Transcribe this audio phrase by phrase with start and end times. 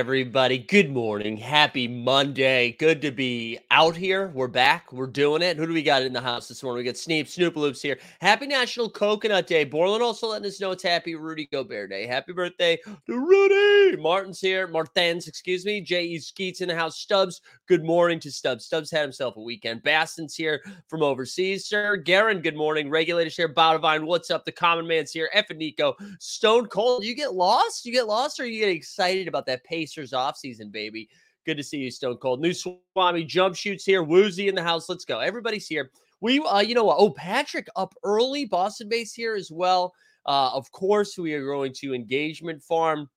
[0.00, 0.56] everybody?
[0.56, 1.36] Good morning.
[1.36, 2.72] Happy Monday.
[2.78, 4.30] Good to be out here.
[4.34, 4.92] We're back.
[4.92, 5.56] We're doing it.
[5.56, 6.84] Who do we got in the house this morning?
[6.84, 7.98] We got Sneep, Snoop Loops here.
[8.20, 9.64] Happy National Coconut Day.
[9.64, 12.06] Borland also letting us know it's Happy Rudy Gobert Day.
[12.06, 13.96] Happy birthday to Rudy.
[13.96, 14.66] Martin's here.
[14.66, 15.80] Martins, excuse me.
[15.80, 16.18] J.E.
[16.18, 16.98] Skeets in the house.
[16.98, 18.66] Stubbs, good morning to Stubbs.
[18.66, 19.82] Stubbs had himself a weekend.
[19.82, 21.96] Baston's here from overseas, sir.
[21.96, 22.90] Garen, good morning.
[22.90, 23.48] Regulators here.
[23.48, 24.44] Bowdivine, what's up?
[24.44, 25.30] The common man's here.
[25.32, 25.96] F and Nico.
[26.18, 27.86] Stone Cold, you get lost?
[27.86, 31.08] You get lost or you get excited about that Pacers offseason, baby.
[31.46, 32.40] Good to see you, Stone Cold.
[32.40, 34.02] New Swami jump shoots here.
[34.02, 34.88] Woozy in the house.
[34.88, 35.20] Let's go.
[35.20, 35.90] Everybody's here.
[36.20, 36.98] We, uh, you know what?
[36.98, 38.44] Oh, Patrick up early.
[38.44, 39.92] Boston base here as well.
[40.26, 43.08] Uh, of course, we are going to Engagement Farm.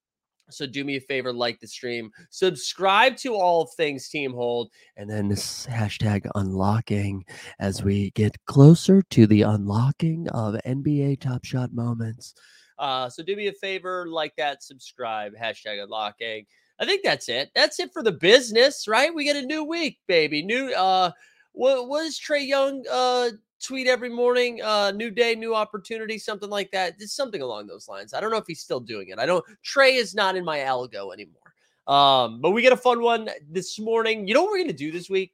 [0.50, 5.10] So do me a favor, like the stream, subscribe to all things Team Hold, and
[5.10, 7.24] then this hashtag unlocking
[7.60, 12.36] as we get closer to the unlocking of NBA Top Shot moments.
[12.78, 16.46] Uh, so do me a favor, like that, subscribe, hashtag unlocking.
[16.80, 17.52] I think that's it.
[17.56, 19.14] That's it for the business, right?
[19.14, 20.44] We get a new week, baby.
[20.44, 21.12] New uh
[21.54, 23.30] what was Trae Young uh
[23.64, 27.00] tweet every morning, uh, new day, new opportunity, something like that.
[27.00, 28.14] Just something along those lines.
[28.14, 29.20] I don't know if he's still doing it.
[29.20, 31.40] I don't Trae is not in my algo anymore.
[31.88, 34.28] Um, but we get a fun one this morning.
[34.28, 35.34] You know what we're gonna do this week?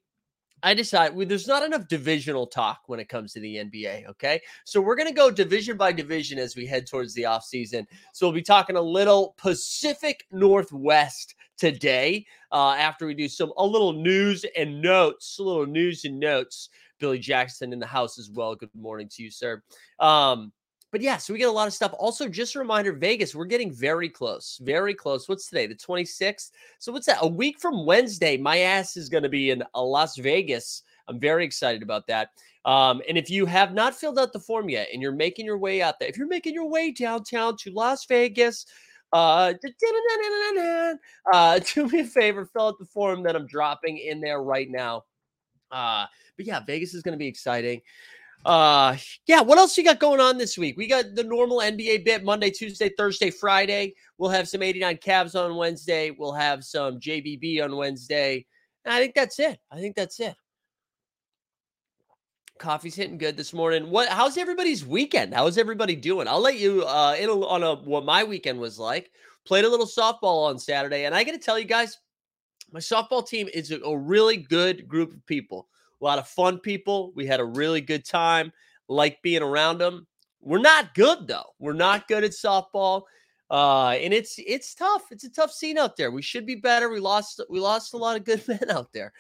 [0.64, 4.08] I decided well, there's not enough divisional talk when it comes to the NBA.
[4.10, 4.42] Okay.
[4.66, 7.86] So we're going to go division by division as we head towards the offseason.
[8.14, 13.66] So we'll be talking a little Pacific Northwest today uh, after we do some a
[13.66, 16.70] little news and notes, a little news and notes.
[17.00, 18.56] Billy Jackson in the house as well.
[18.56, 19.64] Good morning to you, sir.
[20.00, 20.52] Um,
[20.92, 21.94] but yeah, so we get a lot of stuff.
[21.98, 25.30] Also, just a reminder Vegas, we're getting very close, very close.
[25.30, 25.68] What's today?
[25.68, 26.52] The 26th.
[26.80, 27.20] So, what's that?
[27.22, 30.84] A week from Wednesday, my ass is going to be in uh, Las Vegas.
[31.08, 32.30] I'm very excited about that.
[32.66, 35.58] Um, and if you have not filled out the form yet and you're making your
[35.58, 38.66] way out there, if you're making your way downtown to Las Vegas,
[39.14, 39.54] uh,
[41.34, 44.70] uh, do me a favor, fill out the form that I'm dropping in there right
[44.70, 45.06] now.
[45.72, 46.06] Uh,
[46.38, 47.82] but yeah, Vegas is going to be exciting.
[48.46, 48.96] Uh,
[49.28, 49.42] yeah.
[49.42, 50.78] What else you got going on this week?
[50.78, 53.96] We got the normal NBA bit Monday, Tuesday, Thursday, Friday.
[54.18, 56.12] We'll have some 89 Cavs on Wednesday.
[56.12, 58.46] We'll have some JBB on Wednesday.
[58.86, 59.60] And I think that's it.
[59.72, 60.36] I think that's it.
[62.60, 63.90] Coffee's hitting good this morning.
[63.90, 64.10] What?
[64.10, 65.34] How's everybody's weekend?
[65.34, 66.28] How's everybody doing?
[66.28, 69.12] I'll let you uh in a, on a what my weekend was like.
[69.46, 71.98] Played a little softball on Saturday, and I got to tell you guys,
[72.72, 75.70] my softball team is a, a really good group of people
[76.02, 77.12] a lot of fun people.
[77.16, 78.52] We had a really good time,
[78.88, 80.08] like being around them.
[80.42, 81.54] We're not good though.
[81.60, 83.04] We're not good at softball.
[83.50, 85.04] Uh, and it's it's tough.
[85.12, 86.12] It's a tough scene out there.
[86.12, 86.90] We should be better.
[86.90, 89.12] We lost we lost a lot of good men out there.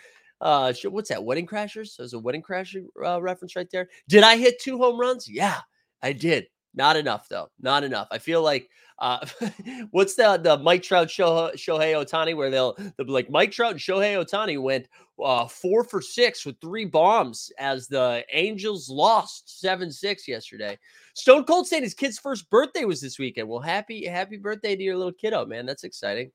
[0.41, 1.23] Uh, what's that?
[1.23, 1.97] Wedding Crashers.
[1.97, 3.89] There's a Wedding Crasher uh, reference right there.
[4.07, 5.27] Did I hit two home runs?
[5.27, 5.59] Yeah,
[6.01, 6.47] I did.
[6.75, 7.49] Not enough though.
[7.59, 8.07] Not enough.
[8.11, 8.69] I feel like
[8.99, 9.25] uh,
[9.91, 13.71] what's the the Mike Trout show Shohei Ohtani where they'll they'll be like Mike Trout
[13.71, 14.87] and Shohei Ohtani went
[15.23, 20.77] uh, four for six with three bombs as the Angels lost seven six yesterday.
[21.13, 23.47] Stone Cold saying his kid's first birthday was this weekend.
[23.47, 25.65] Well, happy happy birthday to your little kiddo, man.
[25.65, 26.31] That's exciting.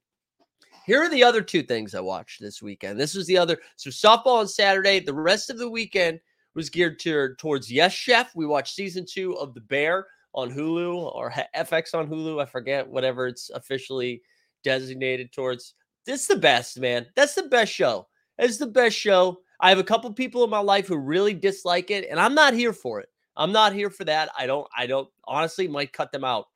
[0.87, 3.01] Here are the other two things I watched this weekend.
[3.01, 5.01] This was the other so softball on Saturday.
[5.01, 6.21] The rest of the weekend
[6.55, 8.35] was geared to, towards Yes Chef.
[8.37, 12.41] We watched season two of The Bear on Hulu or FX on Hulu.
[12.41, 14.21] I forget whatever it's officially
[14.63, 15.75] designated towards.
[16.07, 17.07] It's the best, man.
[17.17, 18.07] That's the best show.
[18.39, 19.41] It's the best show.
[19.61, 22.55] I have a couple people in my life who really dislike it, and I'm not
[22.55, 23.09] here for it.
[23.37, 24.31] I'm not here for that.
[24.39, 24.67] I don't.
[24.77, 25.09] I don't.
[25.25, 26.47] Honestly, might cut them out.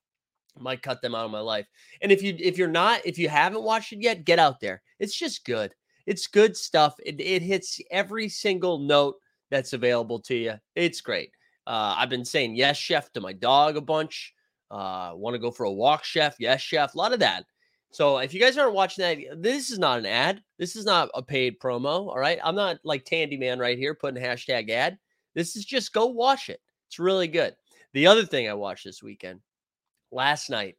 [0.59, 1.67] Might cut them out of my life.
[2.03, 4.83] And if you if you're not if you haven't watched it yet, get out there.
[4.99, 5.75] It's just good.
[6.07, 6.95] It's good stuff.
[7.05, 9.17] It, it hits every single note
[9.51, 10.55] that's available to you.
[10.75, 11.31] It's great.
[11.67, 14.35] Uh, I've been saying yes, chef to my dog a bunch.
[14.71, 16.37] Uh, Want to go for a walk, chef?
[16.39, 16.95] Yes, chef.
[16.95, 17.45] A lot of that.
[17.91, 20.43] So if you guys aren't watching that, this is not an ad.
[20.59, 22.09] This is not a paid promo.
[22.09, 22.39] All right.
[22.45, 24.99] I'm not like Tandy Man right here putting hashtag ad.
[25.35, 26.61] This is just go watch it.
[26.89, 27.55] It's really good.
[27.95, 29.41] The other thing I watched this weekend,
[30.13, 30.77] last night,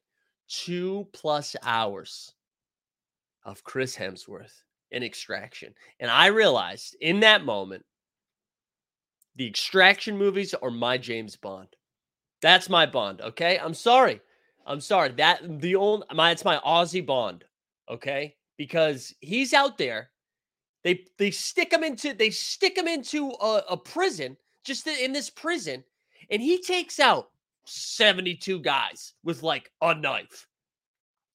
[0.48, 2.34] two plus hours
[3.44, 4.54] of Chris Hemsworth
[4.92, 5.74] in extraction.
[6.00, 7.86] And I realized in that moment,
[9.36, 11.70] the extraction movies are my James Bond.
[12.42, 13.22] That's my Bond.
[13.22, 13.58] Okay.
[13.58, 14.22] I'm sorry.
[14.70, 15.10] I'm sorry.
[15.10, 17.44] That the old my it's my Aussie Bond.
[17.90, 18.36] Okay.
[18.58, 20.12] Because he's out there.
[20.84, 25.30] They they stick him into they stick him into a, a prison, just in this
[25.30, 25.84] prison,
[26.30, 27.32] and he takes out
[27.66, 30.48] 72 guys with like a knife.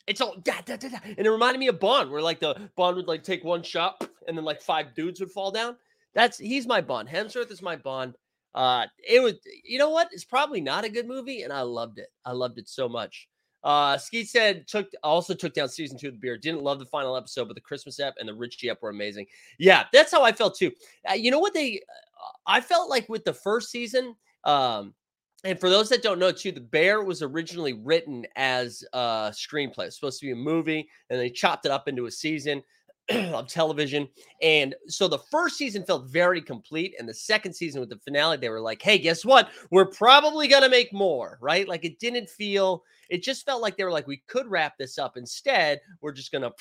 [0.07, 0.99] It's all da, da, da, da.
[1.05, 4.09] and it reminded me of Bond, where like the Bond would like take one shot
[4.29, 5.77] and then like five dudes would fall down.
[6.15, 7.09] That's he's my Bond.
[7.09, 8.15] Hemsworth is my Bond.
[8.55, 9.35] Uh, it was
[9.65, 10.09] you know what?
[10.13, 12.09] It's probably not a good movie, and I loved it.
[12.25, 13.29] I loved it so much.
[13.65, 16.37] Uh, Skeet said took also took down season two of the Bear.
[16.37, 19.27] Didn't love the final episode, but the Christmas ep and the Richie ep were amazing.
[19.59, 20.71] Yeah, that's how I felt too.
[21.09, 21.77] Uh, you know what they?
[21.79, 24.15] Uh, I felt like with the first season.
[24.45, 24.95] Um,
[25.45, 29.93] and for those that don't know, too, The Bear was originally written as a screenplay.
[29.93, 32.63] Supposed to be a movie, and they chopped it up into a season
[33.11, 34.09] of television.
[34.41, 36.95] And so the first season felt very complete.
[36.99, 39.51] And the second season with the finale, they were like, hey, guess what?
[39.71, 41.69] We're probably going to make more, right?
[41.69, 44.99] Like it didn't feel, it just felt like they were like, we could wrap this
[44.99, 45.17] up.
[45.17, 46.53] Instead, we're just going to,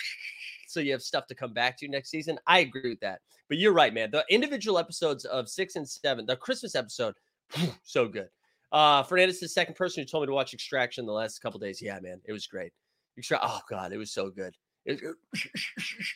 [0.68, 2.38] so you have stuff to come back to next season.
[2.46, 3.22] I agree with that.
[3.48, 4.12] But you're right, man.
[4.12, 7.14] The individual episodes of six and seven, the Christmas episode,
[7.84, 8.28] so good.
[8.72, 11.80] Uh, Fernandez the second person who told me to watch Extraction the last couple days.
[11.82, 12.72] Yeah, man, it was great.
[13.18, 14.56] Extra- oh God, it was so good.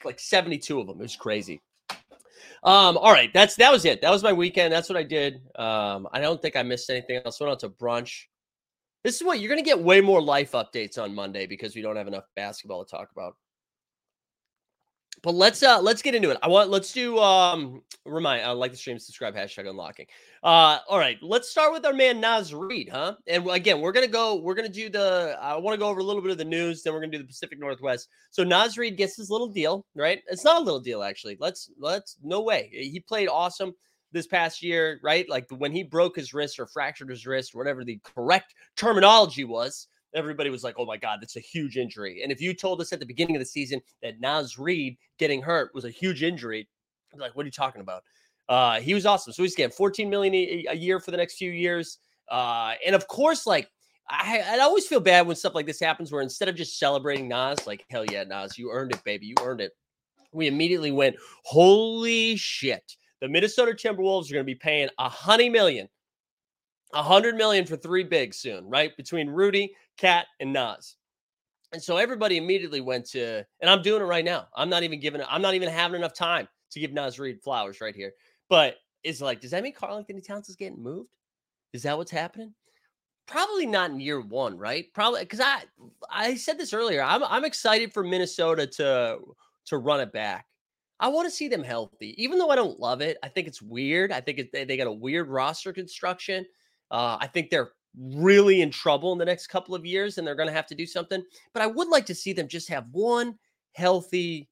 [0.03, 0.99] Like 72 of them.
[0.99, 1.61] It was crazy.
[2.63, 4.01] Um, all right, that's that was it.
[4.01, 4.73] That was my weekend.
[4.73, 5.35] That's what I did.
[5.55, 7.39] Um, I don't think I missed anything else.
[7.39, 8.23] Went out to brunch.
[9.03, 11.95] This is what you're gonna get way more life updates on Monday because we don't
[11.95, 13.35] have enough basketball to talk about.
[15.23, 16.37] But let's uh let's get into it.
[16.43, 20.05] I want let's do um remind uh, like the stream, subscribe, hashtag unlocking.
[20.43, 23.15] Uh all right, let's start with our man Naz Reid, huh?
[23.25, 26.03] And again, we're gonna go, we're gonna do the I want to go over a
[26.03, 28.09] little bit of the news, then we're gonna do the Pacific Northwest.
[28.29, 30.21] So Naz Reid gets his little deal, right?
[30.27, 31.37] It's not a little deal, actually.
[31.39, 32.69] Let's let's no way.
[32.71, 33.73] He played awesome
[34.11, 35.27] this past year, right?
[35.29, 39.87] Like when he broke his wrist or fractured his wrist, whatever the correct terminology was
[40.13, 42.21] everybody was like, oh my God, that's a huge injury.
[42.23, 45.41] And if you told us at the beginning of the season that Naz Reid getting
[45.41, 46.67] hurt was a huge injury,
[47.15, 48.03] like, what are you talking about?
[48.49, 49.33] Uh, he was awesome.
[49.33, 50.33] So he's getting 14 million
[50.69, 51.99] a, year for the next few years.
[52.29, 53.69] Uh, and of course, like
[54.09, 57.27] I, I always feel bad when stuff like this happens, where instead of just celebrating
[57.27, 59.73] Naz, like hell yeah, Naz, you earned it, baby, you earned it.
[60.31, 62.95] We immediately went, holy shit!
[63.21, 65.89] The Minnesota Timberwolves are going to be paying a hundred million,
[66.93, 68.95] a hundred million for three bigs soon, right?
[68.95, 70.95] Between Rudy, KAT, and Naz.
[71.73, 74.47] And so everybody immediately went to, and I'm doing it right now.
[74.55, 77.81] I'm not even giving, I'm not even having enough time to give Naz Reid flowers
[77.81, 78.13] right here.
[78.49, 81.09] But it's like, does that mean Karl-Anthony Towns is getting moved?
[81.73, 82.53] Is that what's happening?
[83.27, 84.85] Probably not in year one, right?
[84.93, 85.63] Probably because I
[86.09, 87.03] I said this earlier.
[87.03, 89.19] I'm I'm excited for Minnesota to
[89.65, 90.45] to run it back.
[90.99, 93.17] I want to see them healthy, even though I don't love it.
[93.21, 94.11] I think it's weird.
[94.11, 96.45] I think it, they, they got a weird roster construction.
[96.89, 100.35] Uh, I think they're really in trouble in the next couple of years and they're
[100.35, 101.23] going to have to do something.
[101.53, 103.37] But I would like to see them just have one
[103.73, 104.47] healthy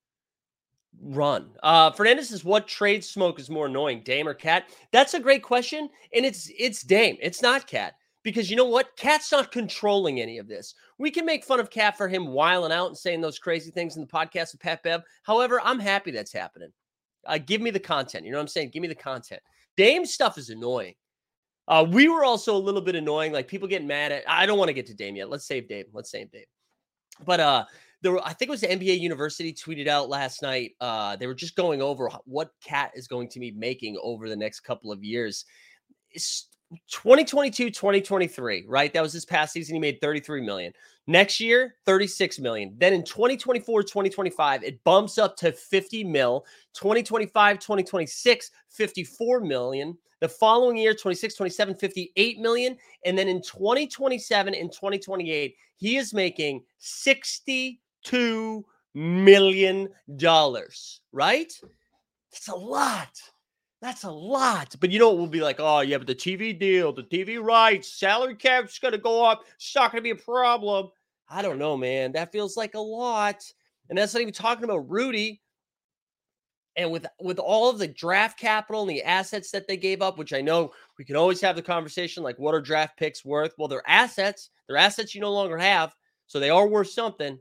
[1.02, 1.50] run.
[1.62, 4.70] Uh Fernandez is what trade smoke is more annoying, Dame or KAT?
[4.92, 5.90] That's a great question.
[6.14, 7.18] And it's it's Dame.
[7.22, 8.96] It's not KAT Because you know what?
[8.96, 10.74] KAT's not controlling any of this.
[10.98, 13.98] We can make fun of KAT for him wiling out and saying those crazy things
[13.98, 15.04] in the podcast with Pat Bev.
[15.24, 16.72] However, I'm happy that's happening.
[17.28, 18.26] Uh, give me the content.
[18.26, 18.70] You know what I'm saying?
[18.70, 19.42] Give me the content.
[19.76, 20.96] Dame stuff is annoying.
[21.68, 23.32] Uh, we were also a little bit annoying.
[23.32, 24.24] Like people getting mad at.
[24.28, 25.30] I don't want to get to Dame yet.
[25.30, 25.86] Let's save Dame.
[25.94, 26.44] Let's save Dame.
[27.26, 27.66] But uh,
[28.02, 30.74] there were, I think it was the NBA University tweeted out last night.
[30.80, 34.36] Uh, they were just going over what KAT is going to be making over the
[34.36, 35.46] next couple of years.
[36.12, 36.50] It's
[36.92, 38.94] 2022, 2023, right?
[38.94, 39.76] That was this past season.
[39.76, 40.74] He made 33 million.
[41.08, 42.74] Next year, 36 million.
[42.78, 46.46] Then in 2024, 2025, it bumps up to 50 mil.
[46.74, 49.98] 2025, 2026, 54 million.
[50.22, 52.78] The following year, 26, 27, 58 million.
[53.06, 61.54] And then in 2027 and 2028, he is making 62 million dollars, right?
[62.32, 63.12] It's a lot.
[63.86, 64.76] That's a lot.
[64.80, 65.14] But you know?
[65.14, 68.94] We'll be like, oh, yeah, but the TV deal, the TV rights, salary cap's going
[68.94, 69.44] to go up.
[69.54, 70.90] It's not going to be a problem.
[71.30, 72.12] I don't know, man.
[72.14, 73.44] That feels like a lot.
[73.88, 75.40] And that's not even talking about Rudy.
[76.76, 80.18] And with with all of the draft capital and the assets that they gave up,
[80.18, 83.54] which I know we can always have the conversation like, what are draft picks worth?
[83.60, 84.50] Well, they're assets.
[84.68, 85.94] They're assets you no longer have,
[86.26, 87.38] so they are worth something.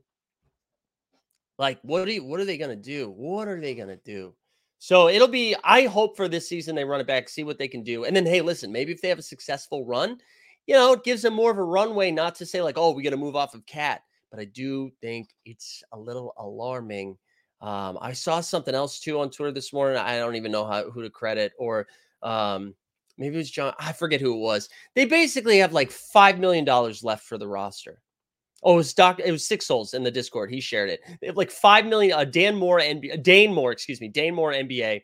[1.58, 3.08] Like, what are you, what are they gonna do?
[3.08, 4.34] What are they gonna do?
[4.78, 5.56] So it'll be.
[5.64, 8.14] I hope for this season they run it back, see what they can do, and
[8.14, 10.18] then hey, listen, maybe if they have a successful run,
[10.66, 12.10] you know, it gives them more of a runway.
[12.10, 14.02] Not to say like, oh, we got to move off of KAT.
[14.30, 17.16] but I do think it's a little alarming
[17.64, 19.96] um, I saw something else too on Twitter this morning.
[19.96, 21.86] I don't even know how who to credit, or
[22.22, 22.74] um,
[23.16, 23.72] maybe it was John.
[23.78, 24.68] I forget who it was.
[24.94, 28.02] They basically have like five million dollars left for the roster.
[28.64, 29.20] Oh, it was Doc.
[29.24, 30.50] It was Six Souls in the Discord.
[30.50, 31.36] He shared it.
[31.36, 32.18] Like five million.
[32.18, 35.02] Uh, Dan Moore and uh, Dane Moore, excuse me, Dane Moore NBA,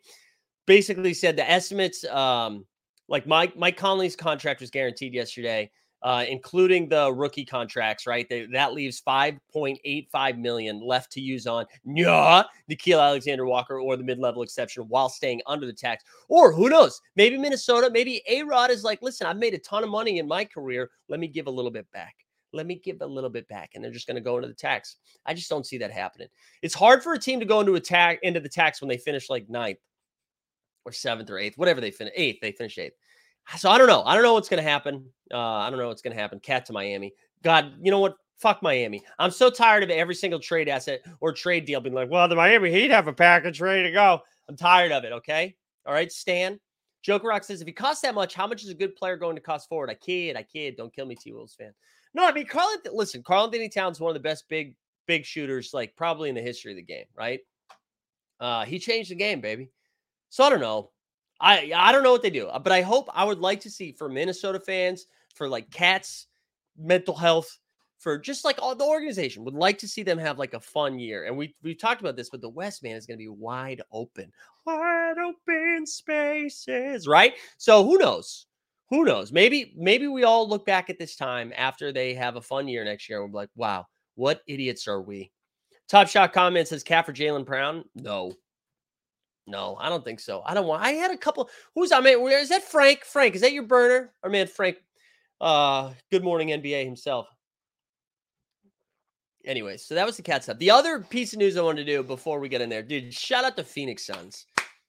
[0.66, 2.04] basically said the estimates.
[2.04, 2.64] Um,
[3.08, 5.70] like Mike Mike Conley's contract was guaranteed yesterday
[6.02, 8.28] uh, including the rookie contracts, right?
[8.28, 14.04] They, that leaves 5.85 million left to use on yeah, Nickeil Alexander Walker or the
[14.04, 16.04] mid-level exception while staying under the tax.
[16.28, 17.00] Or who knows?
[17.16, 20.26] Maybe Minnesota, maybe A Rod is like, listen, I've made a ton of money in
[20.26, 20.90] my career.
[21.08, 22.14] Let me give a little bit back.
[22.52, 24.54] Let me give a little bit back, and they're just going to go into the
[24.54, 24.96] tax.
[25.26, 26.28] I just don't see that happening.
[26.62, 29.30] It's hard for a team to go into attack into the tax when they finish
[29.30, 29.78] like ninth
[30.84, 32.40] or seventh or eighth, whatever they finish eighth.
[32.40, 32.96] They finish eighth.
[33.56, 34.02] So I don't know.
[34.04, 35.04] I don't know what's going to happen.
[35.32, 36.40] Uh, I don't know what's going to happen.
[36.40, 37.14] KAT to Miami.
[37.42, 38.16] God, you know what?
[38.38, 39.02] Fuck Miami.
[39.18, 42.36] I'm so tired of every single trade asset or trade deal being like, well, the
[42.36, 44.20] Miami Heat have a package ready to go.
[44.48, 45.12] I'm tired of it.
[45.12, 45.54] Okay.
[45.86, 46.58] All right, Stan.
[47.02, 49.36] Joker Rock says, if he costs that much, how much is a good player going
[49.36, 49.90] to cost forward?
[49.90, 50.76] I kid, I kid.
[50.76, 51.72] Don't kill me, T Wolves fan.
[52.14, 54.74] No, I mean, Carl, listen, Karl-Anthony Towns one of the best big,
[55.06, 57.40] big shooters, like probably in the history of the game, right?
[58.40, 59.70] Uh, he changed the game, baby.
[60.30, 60.90] So I don't know.
[61.40, 63.92] I I don't know what they do, but I hope I would like to see
[63.92, 66.26] for Minnesota fans, for like KAT's,
[66.78, 67.58] mental health,
[67.98, 70.98] for just like all the organization would like to see them have like a fun
[70.98, 71.24] year.
[71.24, 73.82] And we we talked about this, but the West man is going to be wide
[73.92, 74.32] open,
[74.66, 77.34] wide open spaces, right?
[77.56, 78.46] So who knows?
[78.90, 79.30] Who knows?
[79.32, 82.84] Maybe maybe we all look back at this time after they have a fun year
[82.84, 85.30] next year and we're like, wow, what idiots are we?
[85.88, 87.84] Top shot comment says KAT for Jaylen Brown.
[87.94, 88.34] No.
[89.46, 90.42] No, I don't think so.
[90.44, 90.84] I don't want.
[90.84, 91.50] I had a couple.
[91.74, 92.62] Who's I mean, where is that?
[92.62, 93.04] Frank.
[93.04, 94.12] Frank, is that your burner?
[94.22, 94.76] Or man, Frank.
[95.40, 97.26] Uh, good morning, NBA himself.
[99.44, 100.58] Anyway, so that was the KAT stuff.
[100.58, 103.12] The other piece of news I wanted to do before we get in there, dude.
[103.12, 104.46] Shout out to Phoenix Suns.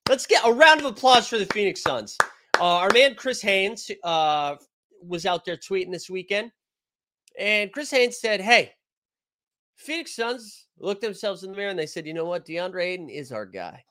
[0.10, 2.18] Let's get a round of applause for the Phoenix Suns.
[2.62, 4.56] Uh, our man Chris Haynes uh,
[5.04, 6.52] was out there tweeting this weekend,
[7.38, 8.74] and Chris Haynes said, "Hey,
[9.82, 13.10] Phoenix Suns looked themselves in the mirror and they said, you know what, DeAndre Ayton
[13.10, 13.84] is our guy,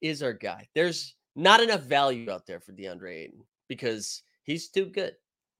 [0.00, 0.68] is our guy.
[0.74, 5.16] There's not enough value out there for DeAndre Ayton because he's too good,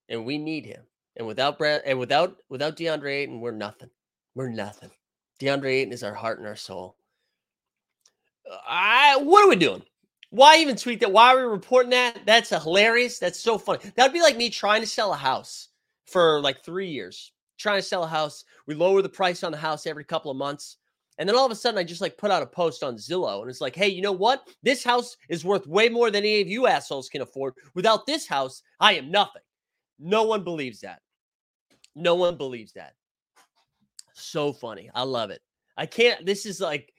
[0.09, 0.83] and we need him.
[1.17, 3.91] And without Brad and without without DeAndre Ayton, we're nothing.
[4.37, 4.91] We're nothing.
[5.41, 6.97] DeAndre Ayton is our heart and our soul.
[8.69, 9.83] I what are we doing?
[10.31, 11.13] Why even tweet that?
[11.13, 12.21] Why are we reporting that?
[12.27, 13.19] That's hilarious.
[13.19, 13.81] That's so funny.
[13.95, 15.69] That would be like me trying to sell a house
[16.07, 17.33] for like three years.
[17.57, 18.45] Trying to sell a house.
[18.67, 20.79] We lower the price on the house every couple of months.
[21.19, 23.43] And then all of a sudden, I just like put out a post on Zillow
[23.43, 24.49] and it's like, hey, you know what?
[24.65, 27.55] This house is worth way more than any of you assholes can afford.
[27.75, 29.43] Without this house, I am nothing.
[30.01, 31.01] No one believes that.
[31.95, 32.95] No one believes that.
[34.15, 34.91] So funny.
[34.95, 35.41] I love it.
[35.77, 36.27] I can't.
[36.27, 36.93] This is like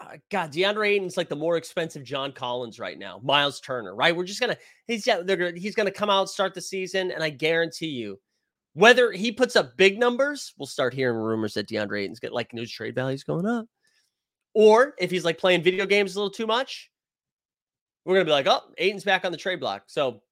[0.00, 3.20] uh, God, DeAndre Ayton's like the more expensive John Collins right now.
[3.22, 4.16] Miles Turner, right?
[4.16, 4.56] We're just gonna
[4.86, 8.18] he's they're gonna, he's gonna come out start the season, and I guarantee you,
[8.72, 12.54] whether he puts up big numbers, we'll start hearing rumors that DeAndre Ayton's get like
[12.54, 13.66] news trade values going up,
[14.54, 16.90] or if he's like playing video games a little too much,
[18.04, 19.84] we're gonna be like, oh, Ayton's back on the trade block.
[19.88, 20.22] So,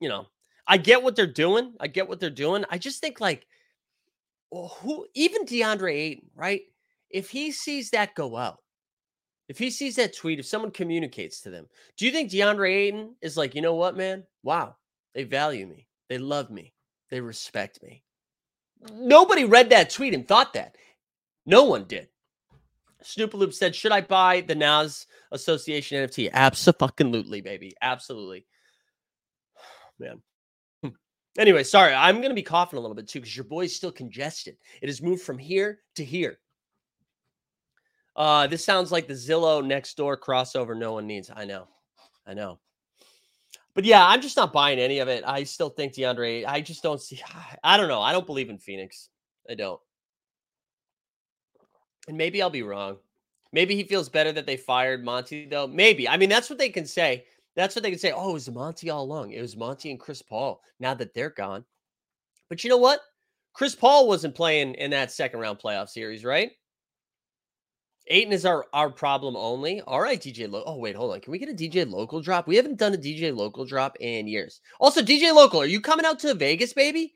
[0.00, 0.26] you know,
[0.68, 1.74] I get what they're doing.
[1.80, 2.64] I get what they're doing.
[2.70, 3.44] I just think like,
[4.52, 6.62] who even DeAndre Ayton, right?
[7.10, 8.60] If he sees that go out
[9.48, 13.16] if he sees that tweet, if someone communicates to them, do you think DeAndre Ayton
[13.22, 14.24] is like, you know what, man?
[14.42, 14.76] Wow,
[15.14, 15.86] they value me.
[16.08, 16.74] They love me.
[17.10, 18.02] They respect me.
[18.92, 20.76] Nobody read that tweet and thought that.
[21.46, 22.08] No one did.
[23.02, 26.30] Snoopaloop said, Should I buy the Naz Association NFT?
[26.32, 27.74] Absolutely, baby.
[27.80, 28.46] Absolutely.
[29.98, 30.20] Man.
[30.82, 30.90] Hmm.
[31.38, 31.94] Anyway, sorry.
[31.94, 34.56] I'm going to be coughing a little bit too because your boy's still congested.
[34.82, 36.38] It has moved from here to here.
[38.18, 41.30] Uh, this sounds like the Zillow next door crossover no one needs.
[41.34, 41.68] I know.
[42.26, 42.58] I know.
[43.74, 45.22] But yeah, I'm just not buying any of it.
[45.24, 47.22] I still think DeAndre, I just don't see.
[47.62, 48.02] I don't know.
[48.02, 49.08] I don't believe in Phoenix.
[49.48, 49.80] I don't.
[52.08, 52.96] And maybe I'll be wrong.
[53.52, 55.68] Maybe he feels better that they fired Monty, though.
[55.68, 56.08] Maybe.
[56.08, 57.24] I mean, that's what they can say.
[57.54, 58.10] That's what they can say.
[58.10, 59.30] Oh, it was Monty all along.
[59.30, 61.64] It was Monty and Chris Paul now that they're gone.
[62.48, 63.00] But you know what?
[63.52, 66.50] Chris Paul wasn't playing in that second round playoff series, right?
[68.08, 69.80] Ayton is our our problem only.
[69.82, 71.20] All right, DJ Lo- Oh, wait, hold on.
[71.20, 72.46] Can we get a DJ local drop?
[72.46, 74.60] We haven't done a DJ local drop in years.
[74.80, 77.14] Also, DJ local, are you coming out to Vegas, baby?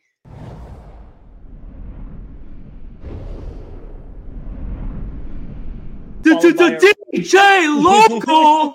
[6.23, 8.75] DJ local.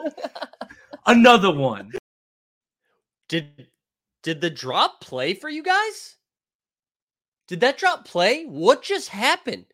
[1.05, 1.91] Another one.
[3.29, 3.67] Did
[4.23, 6.15] did the drop play for you guys?
[7.47, 8.43] Did that drop play?
[8.43, 9.65] What just happened?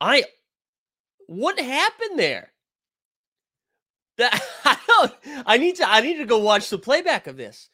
[0.00, 0.24] I
[1.26, 2.52] what happened there?
[4.18, 5.14] That I don't
[5.46, 7.68] I need to I need to go watch the playback of this.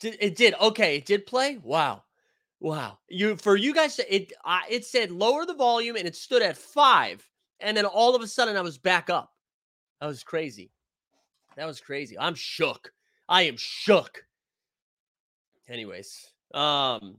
[0.00, 1.58] Did, it did okay, it did play?
[1.62, 2.04] Wow.
[2.60, 2.98] Wow.
[3.08, 4.32] You for you guys it
[4.70, 7.28] it said lower the volume and it stood at 5
[7.60, 9.32] and then all of a sudden I was back up.
[10.00, 10.72] That was crazy.
[11.56, 12.18] That was crazy.
[12.18, 12.92] I'm shook.
[13.28, 14.24] I am shook.
[15.68, 17.18] Anyways, um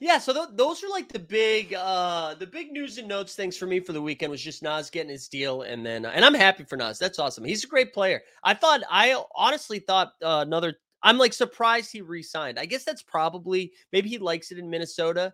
[0.00, 3.56] yeah, so th- those are like the big, uh the big news and notes things
[3.56, 6.24] for me for the weekend was just Naz getting his deal, and then uh, and
[6.24, 6.98] I'm happy for Naz.
[6.98, 7.44] That's awesome.
[7.44, 8.22] He's a great player.
[8.44, 12.58] I thought, I honestly thought uh, another I'm like surprised he re-signed.
[12.58, 15.32] I guess that's probably maybe he likes it in Minnesota.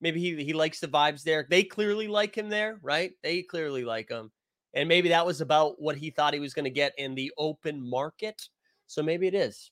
[0.00, 1.46] Maybe he he likes the vibes there.
[1.48, 3.12] They clearly like him there, right?
[3.22, 4.30] They clearly like him.
[4.74, 7.32] And maybe that was about what he thought he was going to get in the
[7.36, 8.40] open market.
[8.86, 9.70] So maybe it is.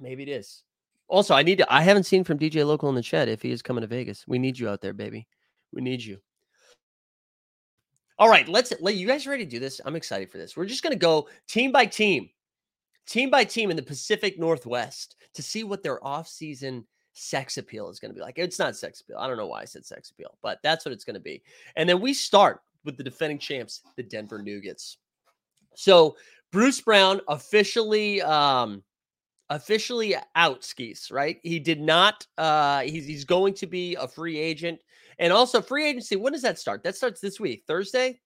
[0.00, 0.62] Maybe it is.
[1.14, 3.52] Also, I need to I haven't seen from DJ Local in the chat if he
[3.52, 4.26] is coming to Vegas.
[4.26, 5.28] We need you out there, baby.
[5.72, 6.18] We need you.
[8.18, 9.80] All right, let's let you guys ready to do this.
[9.84, 10.56] I'm excited for this.
[10.56, 12.30] We're just to go team by team,
[13.06, 18.00] team by team in the Pacific Northwest to see what their off-season sex appeal is
[18.10, 18.36] to be like.
[18.36, 19.18] It's not sex appeal.
[19.18, 21.44] I don't know why I said sex appeal, but that's what it's to be.
[21.76, 24.98] And then we start with the defending champs, the Denver Nuggets.
[25.76, 26.16] So
[26.50, 28.82] Bruce Brown officially um
[29.50, 31.38] officially out skis, right?
[31.42, 34.80] He did not uh he's he's going to be a free agent
[35.18, 36.82] and also free agency, when does that start?
[36.82, 38.20] That starts this week, Thursday,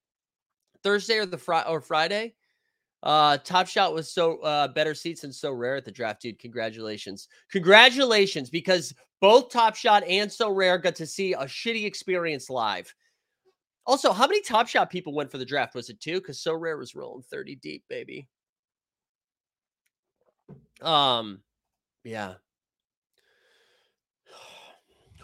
[0.83, 2.35] Thursday or the Friday or Friday.
[3.02, 6.38] Uh, Top Shot was so uh, better seats and Sorare at the draft, dude.
[6.38, 12.92] Congratulations, congratulations, because both Top Shot and Sorare got to see a shitty experience live.
[13.87, 15.74] Also, how many Top Shot people went for the draft?
[15.74, 16.20] Was it two?
[16.20, 18.28] Because Sorare was rolling thirty deep, baby.
[20.80, 21.40] Um,
[22.04, 22.34] yeah.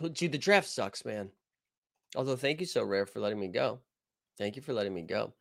[0.12, 1.30] Dude, the draft sucks, man.
[2.16, 3.80] Although, thank you Sorare for letting me go.
[4.38, 5.32] Thank you for letting me go.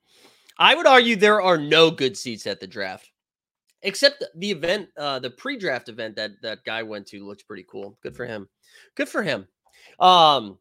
[0.58, 3.12] I would argue there are no good seats at the draft,
[3.82, 7.98] except the event, uh, the pre-draft event that that guy went to looks pretty cool.
[8.04, 8.48] Good for him.
[8.96, 9.48] Good for him.
[10.00, 10.60] Um,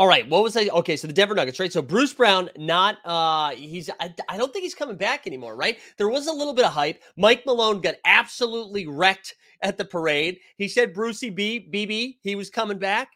[0.00, 0.66] all right, what was I?
[0.68, 1.70] Okay, so the Denver Nuggets, right?
[1.70, 5.78] So Bruce Brown, not uh, he's I, I don't think he's coming back anymore, right?
[5.98, 7.02] There was a little bit of hype.
[7.18, 10.38] Mike Malone got absolutely wrecked at the parade.
[10.56, 13.10] He said Brucey B BB he was coming back.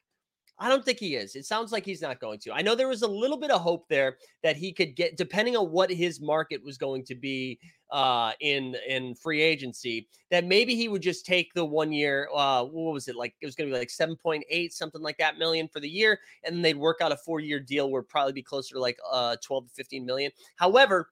[0.59, 1.37] I don't think he is.
[1.37, 2.53] It sounds like he's not going to.
[2.53, 5.57] I know there was a little bit of hope there that he could get, depending
[5.57, 7.59] on what his market was going to be
[7.95, 12.29] uh, in in free agency, that maybe he would just take the one year.
[12.35, 13.37] Uh, what was it like?
[13.41, 15.89] It was going to be like seven point eight, something like that million for the
[15.89, 18.81] year, and then they'd work out a four year deal where probably be closer to
[18.81, 20.33] like uh, twelve to fifteen million.
[20.57, 21.11] However,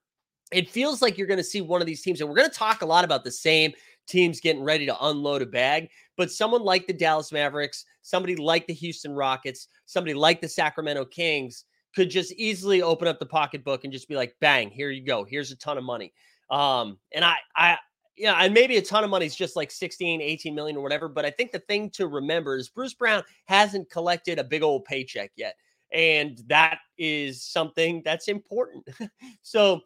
[0.53, 2.55] it feels like you're going to see one of these teams, and we're going to
[2.55, 3.73] talk a lot about the same
[4.09, 5.88] teams getting ready to unload a bag.
[6.16, 11.05] But someone like the Dallas Mavericks, somebody like the Houston Rockets, somebody like the Sacramento
[11.05, 11.64] Kings
[11.95, 15.25] could just easily open up the pocketbook and just be like, bang, here you go.
[15.25, 16.12] Here's a ton of money.
[16.53, 17.79] Um, and I, I,
[18.17, 21.09] yeah, and maybe a ton of money is just like 16, 18 million or whatever.
[21.09, 24.85] But I think the thing to remember is Bruce Brown hasn't collected a big old
[24.85, 25.57] paycheck yet.
[25.93, 28.87] And that is something that's important.
[29.43, 29.81] so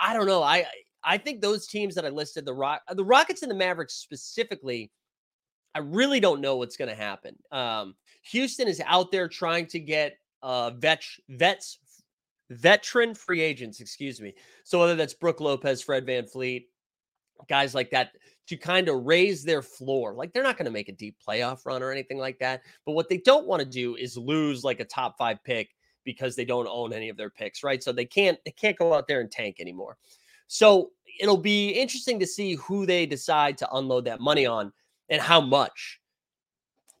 [0.00, 0.42] I don't know.
[0.42, 0.66] I
[1.04, 4.92] I think those teams that I listed, the Rock, the Rockets and the Mavericks specifically,
[5.74, 7.36] I really don't know what's going to happen.
[7.50, 7.96] Um,
[8.30, 11.78] Houston is out there trying to get uh, vet, vets,
[12.52, 14.34] veteran free agents, excuse me.
[14.64, 16.66] So whether that's Brook Lopez, Fred VanVleet,
[17.48, 18.12] guys like that,
[18.48, 20.14] to kind of raise their floor.
[20.14, 22.62] Like they're not going to make a deep playoff run or anything like that.
[22.84, 25.70] But what they don't want to do is lose like a top five pick
[26.04, 27.82] because they don't own any of their picks, right?
[27.82, 29.96] So they can't they can't go out there and tank anymore.
[30.48, 34.72] So it'll be interesting to see who they decide to unload that money on
[35.08, 36.00] and how much.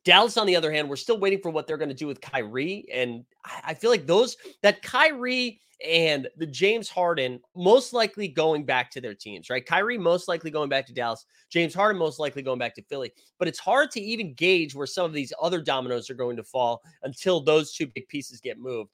[0.04, 2.20] Dallas, on the other hand, we're still waiting for what they're going to do with
[2.20, 2.86] Kyrie.
[2.92, 3.24] And
[3.64, 9.00] I feel like those, that Kyrie and the James Harden most likely going back to
[9.00, 9.64] their teams, right?
[9.64, 13.12] Kyrie most likely going back to Dallas, James Harden most likely going back to Philly.
[13.38, 16.44] But it's hard to even gauge where some of these other dominoes are going to
[16.44, 18.90] fall until those two big pieces get moved.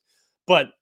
[0.47, 0.73] But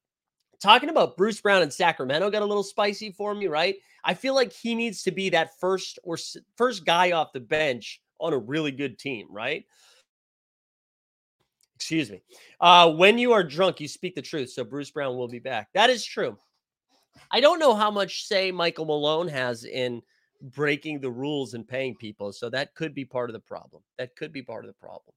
[0.61, 3.77] talking about Bruce Brown in Sacramento got a little spicy for me, right?
[4.05, 6.17] I feel like he needs to be that first or
[6.57, 9.65] first guy off the bench on a really good team, right?
[11.77, 12.23] Excuse me.
[12.61, 14.51] Uh, when you are drunk, you speak the truth.
[14.51, 15.69] So Bruce Brown will be back.
[15.75, 16.39] That is true.
[17.31, 20.03] I don't know how much say Michael Malone has in
[20.41, 22.33] breaking the rules and paying people.
[22.33, 23.83] So that could be part of the problem.
[23.99, 25.15] That could be part of the problem.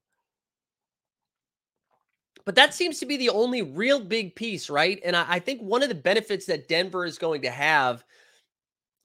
[2.44, 5.00] But that seems to be the only real big piece, right?
[5.04, 8.02] And I, I, think one of the benefits that Denver is going to have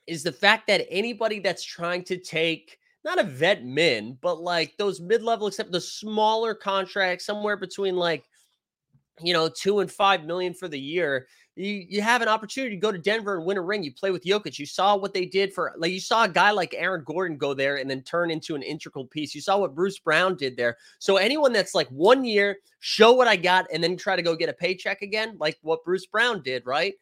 [0.08, 4.76] is the fact that anybody that's trying to take not a vet min, but like
[4.78, 8.26] those mid level, except the smaller contracts, somewhere between like,
[9.22, 12.82] you know, two and five million for the year, you, you have an opportunity to
[12.82, 13.84] go to Denver and win a ring.
[13.84, 14.60] You play with Jokic.
[14.60, 17.54] You saw what they did for like you saw a guy like Aaron Gordon go
[17.54, 19.34] there and then turn into an integral piece.
[19.34, 20.76] You saw what Bruce Brown did there.
[21.00, 24.36] So anyone that's like one year, show what I got, and then try to go
[24.36, 26.96] get a paycheck again, like what Bruce Brown did, right?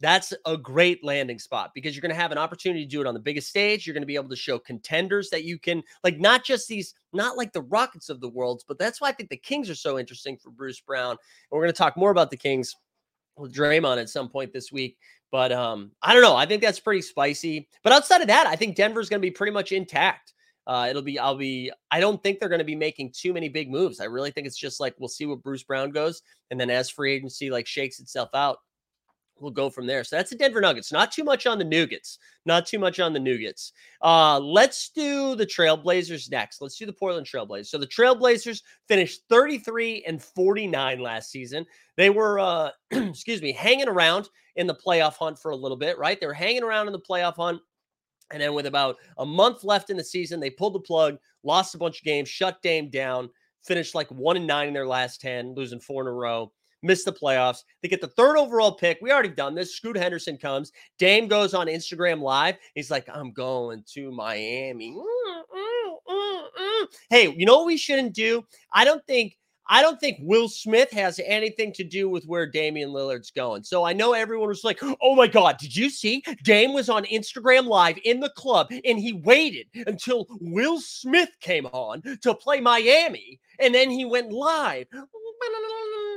[0.00, 3.06] That's a great landing spot because you're going to have an opportunity to do it
[3.06, 3.86] on the biggest stage.
[3.86, 6.94] You're going to be able to show contenders that you can, like, not just these,
[7.12, 9.74] not like the Rockets of the world, but that's why I think the Kings are
[9.74, 11.12] so interesting for Bruce Brown.
[11.12, 11.18] And
[11.50, 12.74] we're going to talk more about the Kings
[13.36, 14.98] with Draymond at some point this week.
[15.30, 16.36] But um, I don't know.
[16.36, 17.68] I think that's pretty spicy.
[17.82, 20.32] But outside of that, I think Denver's going to be pretty much intact.
[20.66, 23.48] Uh, it'll be, I'll be, I don't think they're going to be making too many
[23.48, 24.00] big moves.
[24.00, 26.22] I really think it's just like we'll see what Bruce Brown goes.
[26.50, 28.58] And then as free agency like shakes itself out,
[29.40, 30.04] we'll go from there.
[30.04, 30.92] So that's the Denver Nuggets.
[30.92, 32.18] Not too much on the Nuggets.
[32.46, 33.72] Not too much on the Nuggets.
[34.00, 36.60] Uh, let's do the Trailblazers next.
[36.60, 37.66] Let's do the Portland Trailblazers.
[37.66, 41.66] So the Trailblazers finished 33 and 49 last season.
[41.96, 45.98] They were, uh, excuse me, hanging around in the playoff hunt for a little bit,
[45.98, 46.18] right?
[46.18, 47.60] They were hanging around in the playoff hunt.
[48.30, 51.74] And then with about a month left in the season, they pulled the plug, lost
[51.74, 53.28] a bunch of games, shut Dame down,
[53.64, 56.50] finished like one and nine in their last 10, losing four in a row
[56.84, 57.64] miss the playoffs.
[57.82, 58.98] They get the third overall pick.
[59.00, 59.74] We already done this.
[59.74, 60.70] Scoot Henderson comes.
[60.98, 62.56] Dame goes on Instagram Live.
[62.74, 64.92] He's like, I'm going to Miami.
[64.92, 68.44] Mm, mm, mm, hey, you know what we shouldn't do?
[68.72, 69.36] I don't think.
[69.66, 73.64] I don't think Will Smith has anything to do with where Damian Lillard's going.
[73.64, 76.22] So I know everyone was like, oh my God, did you see?
[76.42, 81.64] Dame was on Instagram Live in the club and he waited until Will Smith came
[81.64, 84.86] on to play Miami and then he went live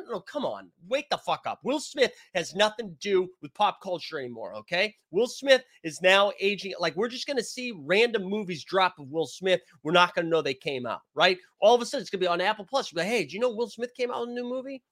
[0.09, 1.59] no, come on, wake the fuck up.
[1.63, 4.55] Will Smith has nothing to do with pop culture anymore.
[4.55, 6.73] Okay, Will Smith is now aging.
[6.79, 9.61] Like we're just gonna see random movies drop of Will Smith.
[9.83, 11.37] We're not gonna know they came out, right?
[11.59, 12.91] All of a sudden, it's gonna be on Apple Plus.
[12.91, 14.83] You're like, hey, do you know Will Smith came out with a new movie?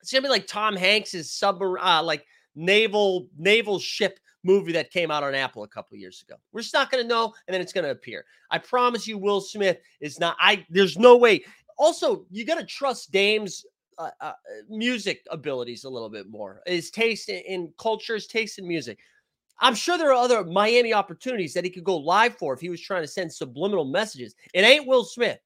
[0.00, 2.24] It's gonna be like Tom Hanks's submarine, uh, like
[2.54, 6.36] naval naval ship movie that came out on Apple a couple years ago.
[6.52, 8.24] We're just not going to know, and then it's going to appear.
[8.50, 10.36] I promise you, Will Smith is not.
[10.40, 11.44] I there's no way.
[11.78, 13.64] Also, you got to trust Dame's
[14.00, 14.32] uh, uh,
[14.68, 18.98] music abilities a little bit more, his taste in, in culture, his taste in music.
[19.60, 22.70] I'm sure there are other Miami opportunities that he could go live for if he
[22.70, 24.34] was trying to send subliminal messages.
[24.54, 25.38] It ain't Will Smith.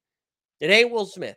[0.61, 1.37] It ain't Will Smith.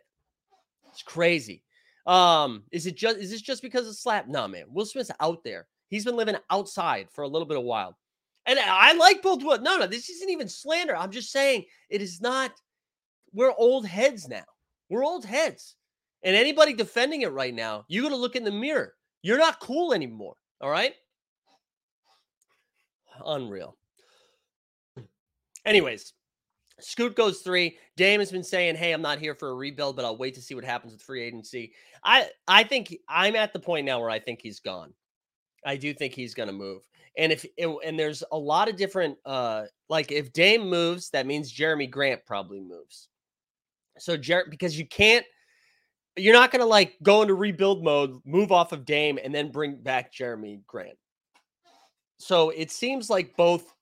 [0.90, 1.62] It's crazy.
[2.06, 4.28] Um, is it just is this just because of slap?
[4.28, 4.64] No, man.
[4.68, 5.66] Will Smith's out there.
[5.88, 7.98] He's been living outside for a little bit of while.
[8.46, 9.42] And I like both.
[9.42, 9.62] What?
[9.62, 10.96] No, no, this isn't even slander.
[10.96, 12.52] I'm just saying it is not.
[13.32, 14.44] We're old heads now.
[14.88, 15.74] We're old heads.
[16.22, 18.94] And anybody defending it right now, you to look in the mirror.
[19.22, 20.36] You're not cool anymore.
[20.60, 20.94] All right.
[23.24, 23.76] Unreal.
[25.64, 26.14] Anyways,
[26.80, 27.76] Scoot goes three.
[27.96, 30.42] Dame has been saying, "Hey, I'm not here for a rebuild, but I'll wait to
[30.42, 31.72] see what happens with free agency."
[32.04, 34.94] I I think I'm at the point now where I think he's gone.
[35.66, 36.82] I do think he's going to move.
[37.16, 41.52] And if and there's a lot of different uh like if Dame moves, that means
[41.52, 43.08] Jerami Grant probably moves.
[43.98, 45.26] So Jer- because you can't
[46.16, 49.50] you're not going to like go into rebuild mode, move off of Dame, and then
[49.50, 50.98] bring back Jerami Grant.
[52.18, 53.72] So it seems like both.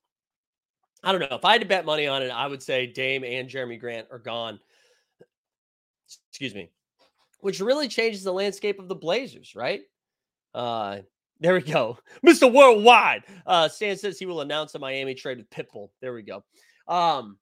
[1.02, 1.36] I don't know.
[1.36, 4.08] If I had to bet money on it, I would say Dame and Jerami Grant
[4.10, 4.58] are gone.
[6.30, 6.70] Excuse me.
[7.40, 9.82] Which really changes the landscape of the Blazers, right?
[10.54, 10.98] Uh,
[11.38, 11.98] there we go.
[12.26, 12.52] Mr.
[12.52, 13.24] Worldwide.
[13.46, 15.90] Uh, Stan says he will announce a Miami trade with Pitbull.
[16.00, 16.44] There we go.
[16.88, 17.38] Um,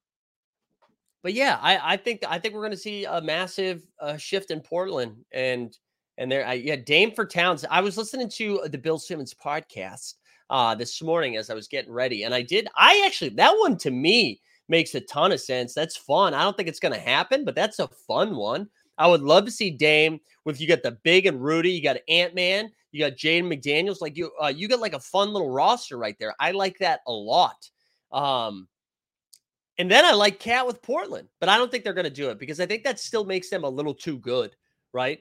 [1.24, 4.50] but yeah, I, I think I think we're going to see a massive uh, shift
[4.50, 5.76] in Portland, and
[6.18, 7.64] and there, I, yeah, Dame for Towns.
[7.68, 10.14] I was listening to the Bill Simmons podcast
[10.50, 12.68] uh, this morning as I was getting ready, and I did.
[12.76, 15.72] I actually that one to me makes a ton of sense.
[15.72, 16.34] That's fun.
[16.34, 18.68] I don't think it's going to happen, but that's a fun one.
[18.98, 21.96] I would love to see Dame with you got the big and Rudy, you got
[22.06, 24.02] Ant Man, you got Jaden McDaniels.
[24.02, 26.34] Like you, uh, you got like a fun little roster right there.
[26.38, 27.70] I like that a lot.
[28.12, 28.68] Um,
[29.78, 32.30] and then I like KAT with Portland, but I don't think they're going to do
[32.30, 34.54] it because I think that still makes them a little too good,
[34.92, 35.18] right?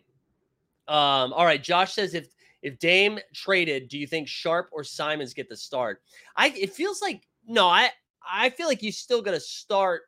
[0.87, 2.27] Um, all right, Josh says if
[2.61, 6.01] if Dame traded, do you think Sharp or Simons get the start?
[6.35, 7.89] I it feels like no, I
[8.29, 10.03] I feel like you still got to start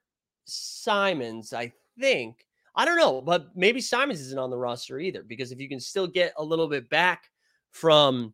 [0.45, 1.53] Simons.
[1.53, 5.60] I think I don't know, but maybe Simons isn't on the roster either because if
[5.60, 7.31] you can still get a little bit back
[7.71, 8.34] from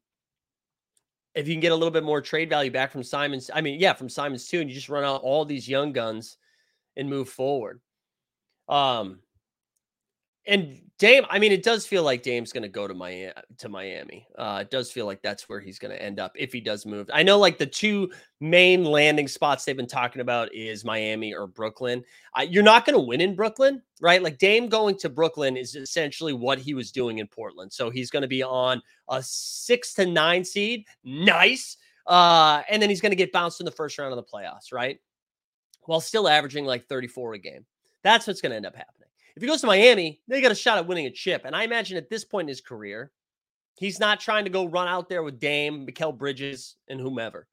[1.33, 3.79] if you can get a little bit more trade value back from Simons, I mean,
[3.79, 6.37] yeah, from Simons too, and you just run out all these young guns
[6.97, 7.79] and move forward.
[8.67, 9.19] Um,
[10.47, 13.31] and Dame, I mean, it does feel like Dame's going to go to Miami.
[13.57, 16.53] To Miami, uh, it does feel like that's where he's going to end up if
[16.53, 17.09] he does move.
[17.11, 21.47] I know, like the two main landing spots they've been talking about is Miami or
[21.47, 22.03] Brooklyn.
[22.37, 24.21] Uh, you're not going to win in Brooklyn, right?
[24.21, 27.73] Like Dame going to Brooklyn is essentially what he was doing in Portland.
[27.73, 32.89] So he's going to be on a six to nine seed, nice, uh, and then
[32.89, 34.99] he's going to get bounced in the first round of the playoffs, right?
[35.85, 37.65] While still averaging like 34 a game.
[38.03, 39.01] That's what's going to end up happening.
[39.35, 41.43] If he goes to Miami, they got a shot at winning a chip.
[41.45, 43.11] And I imagine at this point in his career,
[43.77, 47.47] he's not trying to go run out there with Dame, Mikal Bridges, and whomever.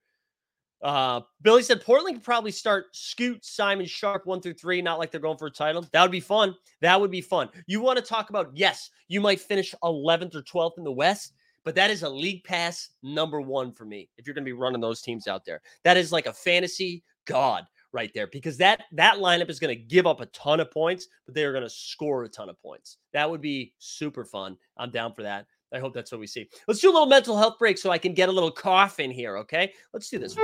[0.81, 5.11] Uh, Billy said Portland could probably start Scoot, Simon, Sharp one through three, not like
[5.11, 5.85] they're going for a title.
[5.93, 6.55] That would be fun.
[6.81, 7.49] That would be fun.
[7.67, 11.33] You want to talk about, yes, you might finish 11th or 12th in the West,
[11.64, 14.09] but that is a league pass number one for me.
[14.17, 17.03] If you're going to be running those teams out there, that is like a fantasy
[17.25, 20.70] god right there because that that lineup is going to give up a ton of
[20.70, 22.98] points, but they are going to score a ton of points.
[23.12, 24.57] That would be super fun.
[24.77, 25.46] I'm down for that.
[25.72, 26.48] I hope that's what we see.
[26.66, 29.11] Let's do a little mental health break so I can get a little cough in
[29.11, 29.37] here.
[29.38, 30.35] Okay, let's do this.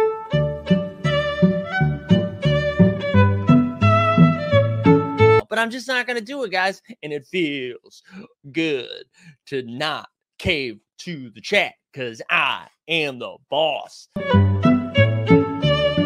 [5.49, 6.83] But I'm just not going to do it, guys.
[7.03, 8.03] And it feels
[8.51, 9.05] good
[9.47, 14.09] to not cave to the chat because I am the boss.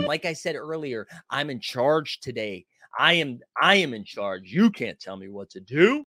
[0.08, 2.66] Like I said earlier, I'm in charge today.
[2.98, 4.50] I am I am in charge.
[4.50, 6.04] You can't tell me what to do.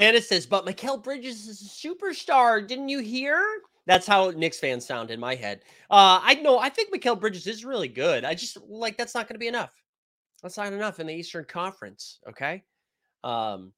[0.00, 2.66] Anna says, but Mikal Bridges is a superstar.
[2.66, 3.42] Didn't you hear?
[3.86, 5.62] That's how Knicks fans sound in my head.
[5.90, 6.58] Uh, I know.
[6.58, 8.24] I think Mikal Bridges is really good.
[8.24, 9.72] I just like that's not going to be enough.
[10.42, 12.18] That's not enough in the Eastern Conference.
[12.28, 12.62] Okay.
[13.24, 13.72] Um,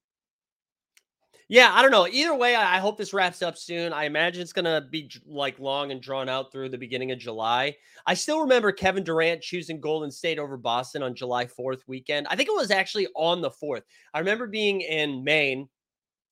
[1.51, 2.07] yeah, I don't know.
[2.07, 3.91] Either way, I hope this wraps up soon.
[3.91, 7.75] I imagine it's gonna be like long and drawn out through the beginning of July.
[8.05, 12.25] I still remember Kevin Durant choosing Golden State over Boston on July 4th weekend.
[12.29, 13.81] I think it was actually on the 4th.
[14.13, 15.67] I remember being in Maine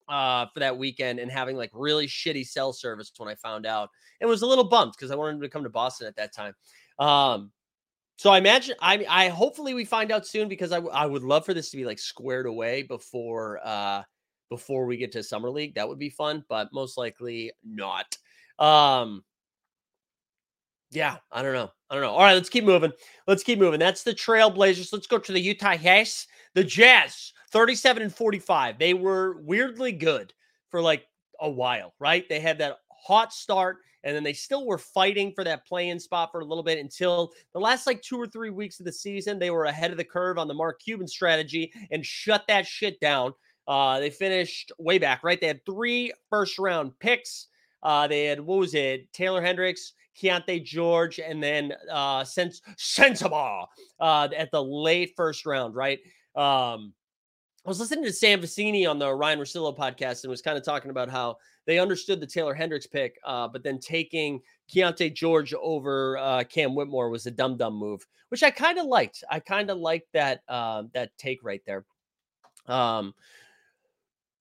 [0.08, 3.90] uh, for that weekend and having like really shitty cell service when I found out.
[4.22, 6.54] It was a little bummed because I wanted to come to Boston at that time.
[6.98, 7.52] Um,
[8.16, 11.44] so I imagine I I hopefully we find out soon because I, I would love
[11.44, 14.02] for this to be like squared away before uh
[14.50, 15.74] before we get to summer league.
[15.74, 18.18] That would be fun, but most likely not.
[18.58, 19.24] Um,
[20.90, 21.70] yeah, I don't know.
[21.88, 22.10] I don't know.
[22.10, 22.92] All right, let's keep moving.
[23.26, 23.80] Let's keep moving.
[23.80, 24.92] That's the Trailblazers.
[24.92, 26.26] Let's go to the Utah Jazz.
[26.54, 28.78] The Jazz, 37 and 45.
[28.78, 30.34] They were weirdly good
[30.68, 31.06] for like
[31.40, 32.28] a while, right?
[32.28, 36.30] They had that hot start and then they still were fighting for that play-in spot
[36.32, 39.38] for a little bit until the last like two or three weeks of the season.
[39.38, 42.98] They were ahead of the curve on the Mark Cuban strategy and shut that shit
[43.00, 43.34] down.
[43.70, 45.40] Uh, they finished way back, right?
[45.40, 47.46] They had three first round picks.
[47.84, 49.12] Uh, they had, what was it?
[49.12, 53.66] Taylor Hendricks, Keyonte George, and then uh, Sens- Sensabaugh
[54.00, 56.00] uh, at the late first round, right?
[56.34, 56.92] Um,
[57.64, 60.64] I was listening to Sam Vecenie on the Ryen Russillo podcast and was kind of
[60.64, 65.54] talking about how they understood the Taylor Hendricks pick, uh, but then taking Keyonte George
[65.54, 69.22] over uh, Cam Whitmore was a dumb dumb move, which I kind of liked.
[69.30, 71.84] I kind of liked that uh, that take right there.
[72.66, 73.14] Um,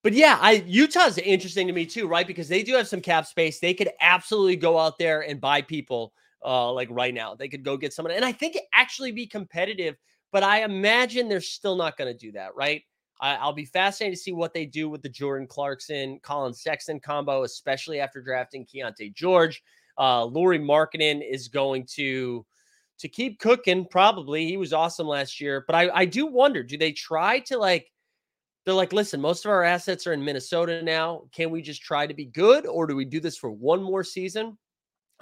[0.03, 2.27] but yeah, I Utah's interesting to me too, right?
[2.27, 3.59] Because they do have some cap space.
[3.59, 6.13] They could absolutely go out there and buy people
[6.45, 7.35] uh like right now.
[7.35, 9.97] They could go get someone and I think it actually be competitive,
[10.31, 12.81] but I imagine they're still not going to do that, right?
[13.21, 17.01] I, will be fascinated to see what they do with the Jordan Clarkson, Collin Sexton
[17.01, 19.61] combo, especially after drafting Keyonte George.
[19.97, 22.45] Uh Lauri Markkanen is going to
[22.99, 24.45] to keep cooking, probably.
[24.45, 27.89] He was awesome last year, but I, I do wonder, do they try to like
[28.65, 31.23] they're like, listen, most of our assets are in Minnesota now.
[31.31, 34.03] Can we just try to be good or do we do this for one more
[34.03, 34.57] season?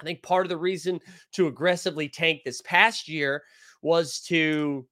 [0.00, 1.00] I think part of the reason
[1.32, 3.42] to aggressively tank this past year
[3.82, 4.86] was to,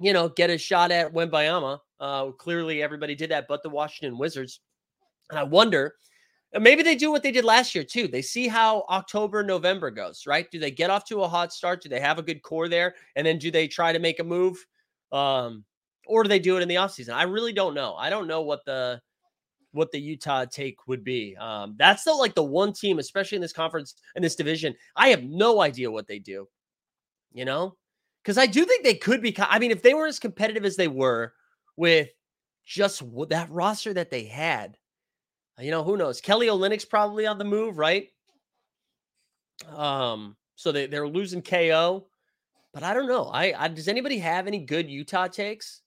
[0.00, 1.78] you know, get a shot at Wembanyama.
[1.98, 4.60] Uh, clearly, everybody did that, but the Washington Wizards.
[5.30, 5.94] And I wonder,
[6.58, 8.08] maybe they do what they did last year too.
[8.08, 10.50] They see how October, November goes, right?
[10.50, 11.82] Do they get off to a hot start?
[11.82, 12.94] Do they have a good core there?
[13.16, 14.64] And then do they try to make a move?
[15.12, 15.64] Um,
[16.06, 17.12] or do they do it in the offseason?
[17.12, 17.94] I really don't know.
[17.94, 19.00] I don't know what the
[19.72, 21.36] what the Utah take would be.
[21.36, 24.74] Um, that's the like the one team, especially in this conference in this division.
[24.96, 26.48] I have no idea what they do.
[27.32, 27.76] You know,
[28.22, 29.36] because I do think they could be.
[29.38, 31.34] I mean, if they were as competitive as they were
[31.76, 32.08] with
[32.64, 34.76] just that roster that they had,
[35.60, 36.20] you know, who knows?
[36.20, 38.08] Kelly Olynyk's probably on the move, right?
[39.74, 42.06] Um, so they they're losing KO,
[42.72, 43.24] but I don't know.
[43.24, 45.82] I, I does anybody have any good Utah takes?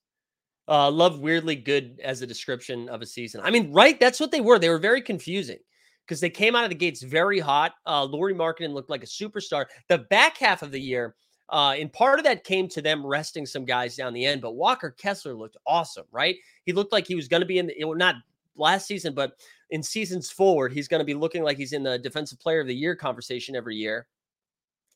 [0.69, 3.41] Uh, love weirdly good as a description of a season.
[3.43, 3.99] I mean, right?
[3.99, 4.60] That's what they were.
[4.60, 5.58] They were very confusing
[6.05, 7.73] because they came out of the gates very hot.
[7.88, 9.65] Uh, Lauri Markkanen looked like a superstar.
[9.88, 11.15] The back half of the year,
[11.49, 14.41] uh, and part of that came to them resting some guys down the end.
[14.41, 16.36] But Walker Kessler looked awesome, right?
[16.65, 18.15] He looked like he was going to be in the, not
[18.55, 19.34] last season, but
[19.71, 22.67] in seasons forward, he's going to be looking like he's in the defensive player of
[22.67, 24.05] the year conversation every year.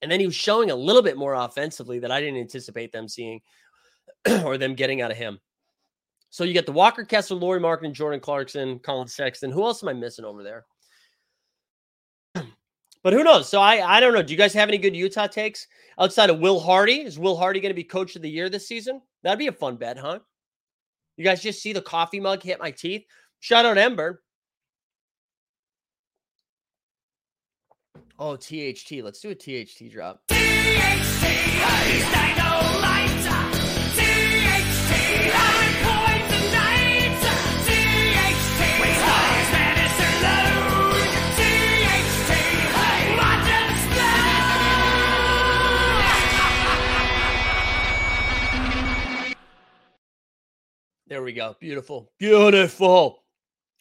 [0.04, 3.08] And then he was showing a little bit more offensively that I didn't anticipate them
[3.08, 3.42] seeing
[4.44, 5.40] or them getting out of him.
[6.34, 9.52] So you get the Walker Kessler, Lauri Markkanen, Jordan Clarkson, Collin Sexton.
[9.52, 10.66] Who else am I missing over there?
[13.04, 13.48] But who knows?
[13.50, 14.24] So I I don't know.
[14.24, 15.68] Do you guys have any good Utah takes
[16.00, 17.02] outside of Will Hardy?
[17.02, 19.02] Is Will Hardy going to be coach of the year this season?
[19.22, 20.20] That'd be a fun bet, huh?
[21.18, 23.06] You guys just see the coffee mug hit my teeth.
[23.42, 24.24] Shout out Ember.
[28.18, 29.04] Oh, THT.
[29.04, 30.24] Let's do a THT drop.
[30.30, 30.34] THT,
[51.14, 51.56] There we go.
[51.60, 52.12] Beautiful.
[52.18, 53.24] Beautiful.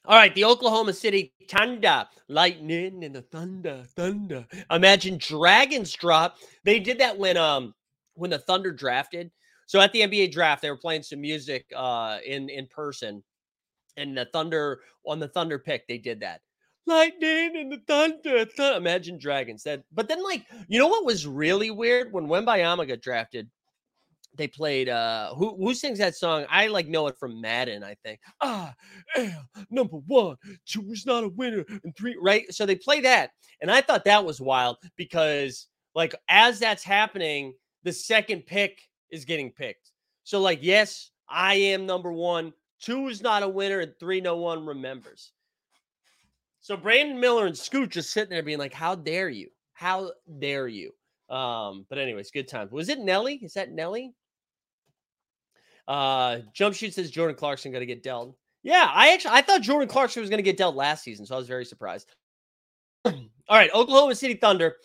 [0.05, 4.47] All right, the Oklahoma City Thunder, lightning and the thunder, thunder.
[4.71, 6.37] Imagine Dragons drop.
[6.65, 7.73] They did that when um
[8.17, 9.31] when the Thunder drafted.
[9.65, 13.23] So at the NBA draft, they were playing some music uh in in person,
[13.97, 16.43] and the Thunder on the Thunder pick, they did that.
[16.87, 18.77] Lightning and the thunder, thunder.
[18.77, 19.63] Imagine Dragons.
[19.63, 23.49] That, but then like you know what was really weird when Wembanyama got drafted
[24.35, 26.47] they played uh who who sings that song?
[26.49, 28.21] I like know it from Madden, I think.
[28.41, 28.75] Ah,
[29.71, 32.53] number one, two is not a winner, and three, right?
[32.53, 37.55] So they play that, and I thought that was wild because like as that's happening,
[37.83, 39.91] the second pick is getting picked.
[40.25, 44.37] So like, yes, I am number one, two is not a winner, and three no
[44.37, 45.33] one remembers.
[46.61, 49.49] So Brandon Miller and Scoot just sitting there being like, How dare you?
[49.73, 50.93] How dare you?
[51.29, 52.71] Um, but anyways, good times.
[52.71, 53.41] Was it Nelly?
[53.43, 54.15] Is that Nelly?
[55.89, 58.37] Uh, Jump Shoot says Jordan Clarkson going to get dealt.
[58.63, 61.35] Yeah, I actually I thought Jordan Clarkson was going to get dealt last season, so
[61.35, 62.07] I was very surprised.
[63.05, 63.13] All
[63.51, 64.77] right, Oklahoma City Thunder.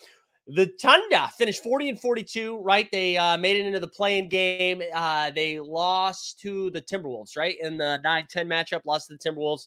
[0.48, 2.88] The Thunder finished 40 and 42, right?
[2.90, 4.82] They uh, made it into the play-in game.
[4.94, 7.56] Uh, they lost to the Timberwolves, right?
[7.60, 9.66] In the 9-10 matchup, lost to the Timberwolves.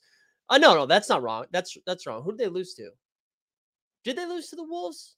[0.50, 1.46] Uh, no, no, that's not wrong.
[1.52, 2.24] That's that's wrong.
[2.24, 2.90] Who did they lose to?
[4.04, 5.16] Did they lose to the Wolves?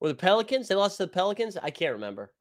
[0.00, 0.68] Or the Pelicans?
[0.68, 1.56] They lost to the Pelicans?
[1.56, 2.32] I can't remember.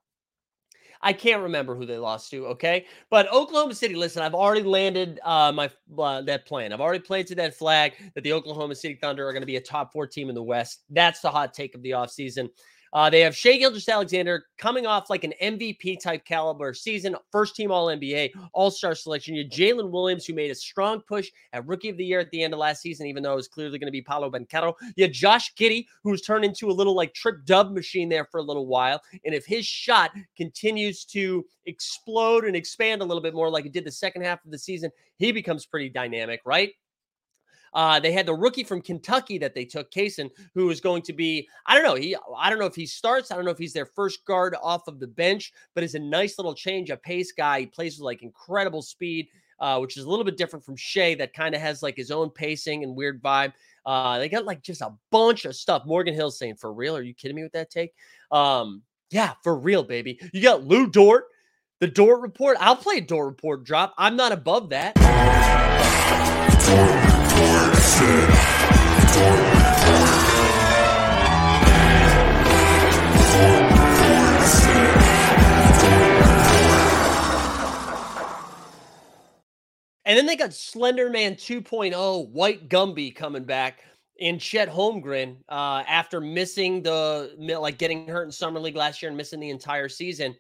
[1.04, 2.48] I can't remember who they lost to.
[2.48, 3.94] Okay, but Oklahoma City.
[3.96, 6.72] Listen, I've already landed uh, my uh, that plan.
[6.74, 9.62] I've already planted that flag that the Oklahoma City Thunder are going to be a
[9.62, 10.84] top four team in the West.
[10.90, 12.50] That's the hot take of the offseason.
[12.94, 17.72] Uh, they have Shai Gilgeous-Alexander coming off like an MVP type caliber season, first team
[17.72, 19.36] All NBA, All Star selection.
[19.36, 22.44] You Jalen Williams, who made a strong push at Rookie of the Year at the
[22.44, 24.74] end of last season, even though it was clearly going to be Paolo Banchero.
[24.96, 28.44] You Josh Giddey, who's turned into a little like trip dub machine there for a
[28.44, 29.02] little while.
[29.26, 33.74] And if his shot continues to explode and expand a little bit more like it
[33.74, 36.72] did the second half of the season, he becomes pretty dynamic, right?
[37.74, 41.14] Uh, they had the rookie from Kentucky that they took, Cason, who is going to
[41.14, 43.58] be, I don't know, he I don't know if he starts, I don't know if
[43.58, 47.02] he's their first guard off of the bench, but is a nice little change of
[47.02, 47.62] pace guy.
[47.62, 49.28] He plays with like incredible speed.
[49.60, 52.12] Uh, which is a little bit different from Shai, that kind of has like his
[52.12, 53.54] own pacing and weird vibe.
[53.86, 55.86] Uh, they got like just a bunch of stuff.
[55.86, 56.98] Morgan Hill saying, "For real?
[56.98, 57.94] Are you kidding me with that take?"
[58.30, 60.20] Um, yeah, for real, baby.
[60.34, 61.26] You got Lu Dort,
[61.80, 62.58] the Dort report.
[62.60, 63.94] I'll play a Dort report drop.
[63.98, 64.98] I'm not above that.
[80.06, 83.84] And then they got Slenderman 2.0, White Gumby coming back,
[84.22, 89.10] and Chet Holmgren uh, after missing the like getting hurt in summer league last year
[89.10, 90.36] and missing the entire season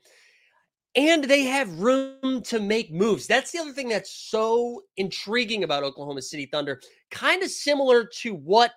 [0.96, 3.26] and they have room to make moves.
[3.26, 6.82] That's the other thing that's so intriguing about Oklahoma City Thunder.
[7.10, 8.72] Kind of similar to what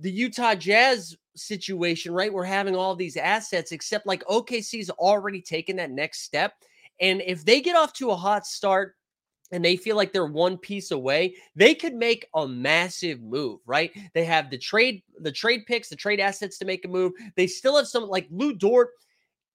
[0.00, 2.32] the Utah Jazz situation, right?
[2.32, 6.54] We're having all these assets, except like OKC's already taken that next step.
[7.00, 8.96] And if they get off to a hot start
[9.52, 13.92] and they feel like they're one piece away, they could make a massive move, right?
[14.12, 17.12] They have the trade, the trade picks, the trade assets to make a move.
[17.36, 18.90] They still have some like Lu Dort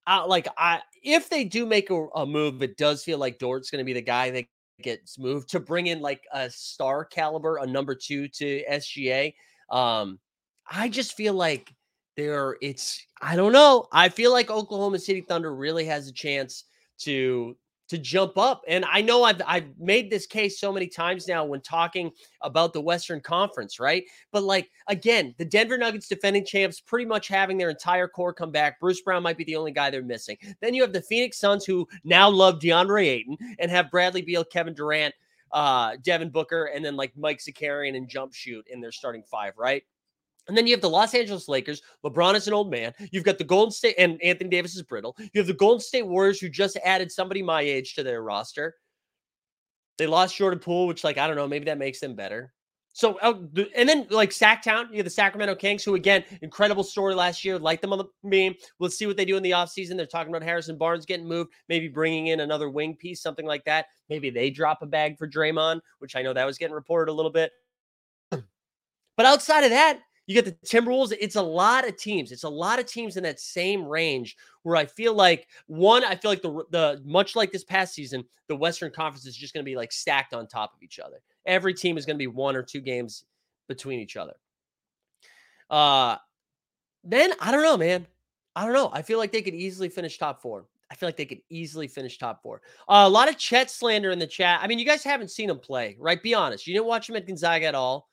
[0.07, 3.79] like I if they do make a, a move, it does feel like Dort's going
[3.79, 4.45] to be the guy that
[4.81, 9.33] gets moved to bring in like a star caliber, a number two to SGA.
[9.69, 10.19] Um,
[10.69, 11.73] I just feel like
[12.15, 13.87] there it's I don't know.
[13.91, 16.65] I feel like Oklahoma City Thunder really has a chance
[16.99, 17.55] to
[17.89, 18.63] to jump up.
[18.67, 22.11] And I know I've I've made this case so many times now when talking
[22.41, 24.03] about the Western Conference, right?
[24.31, 28.51] But like again, the Denver Nuggets defending champs pretty much having their entire core come
[28.51, 28.79] back.
[28.79, 30.37] Bruce Brown might be the only guy they're missing.
[30.61, 34.43] Then you have the Phoenix Suns who now love DeAndre Ayton and have Bradley Beal,
[34.43, 35.13] Kevin Durant,
[35.51, 39.53] uh, Devin Booker, and then like Mike Zakarian and jump shoot in their starting five,
[39.57, 39.83] right?
[40.47, 41.81] And then you have the Los Angeles Lakers.
[42.05, 42.93] LeBron is an old man.
[43.11, 45.15] You've got the Golden State, and Anthony Davis is brittle.
[45.17, 48.75] You have the Golden State Warriors, who just added somebody my age to their roster.
[49.97, 52.53] They lost Jordan Poole, which, like, I don't know, maybe that makes them better.
[52.95, 53.33] So, uh,
[53.75, 57.57] and then like Sacktown, you have the Sacramento Kings, who again, incredible story last year.
[57.57, 58.53] Like them on the meme.
[58.77, 59.97] We'll see what they do in the offseason.
[59.97, 63.65] They're talking about Harrison Barnes getting moved, maybe bringing in another wing piece, something like
[63.65, 63.87] that.
[64.09, 67.15] Maybe they drop a bag for Draymond, which I know that was getting reported a
[67.15, 67.51] little bit.
[69.15, 71.13] But outside of that, you get the Timberwolves.
[71.19, 72.31] It's a lot of teams.
[72.31, 76.15] It's a lot of teams in that same range where I feel like one, I
[76.15, 79.63] feel like the the much like this past season, the Western Conference is just going
[79.63, 81.21] to be like stacked on top of each other.
[81.45, 83.25] Every team is going to be one or two games
[83.67, 84.33] between each other.
[85.69, 86.17] Uh
[87.03, 88.07] then I don't know, man.
[88.55, 88.91] I don't know.
[88.93, 90.65] I feel like they could easily finish top four.
[90.91, 92.61] I feel like they could easily finish top four.
[92.87, 94.59] Uh, a lot of Chet slander in the chat.
[94.61, 96.21] I mean, you guys haven't seen him play, right?
[96.21, 96.67] Be honest.
[96.67, 98.09] You didn't watch him at Gonzaga at all.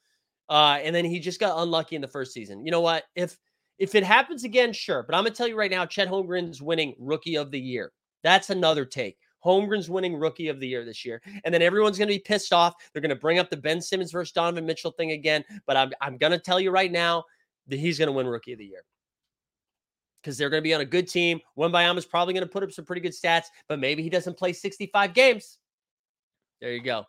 [0.51, 2.65] Uh, and then he just got unlucky in the first season.
[2.65, 3.05] You know what?
[3.15, 3.39] If
[3.79, 5.03] if it happens again, sure.
[5.03, 7.93] But I'm gonna tell you right now, Chet Holmgren's winning rookie of the year.
[8.23, 9.17] That's another take.
[9.45, 11.23] Holmgren's winning rookie of the year this year.
[11.45, 12.75] And then everyone's to be pissed off.
[12.93, 15.45] They're to bring up the Ben Simmons versus Donovan Mitchell thing again.
[15.67, 17.25] But I'm, I'm to tell you right now
[17.69, 18.85] that he's to win rookie of the year
[20.23, 21.41] because they're going to be on a good team.
[21.57, 24.53] Wembanyama's probably going to put up some pretty good stats, but maybe he doesn't play
[24.53, 25.59] 65 games.
[26.61, 27.07] There you go.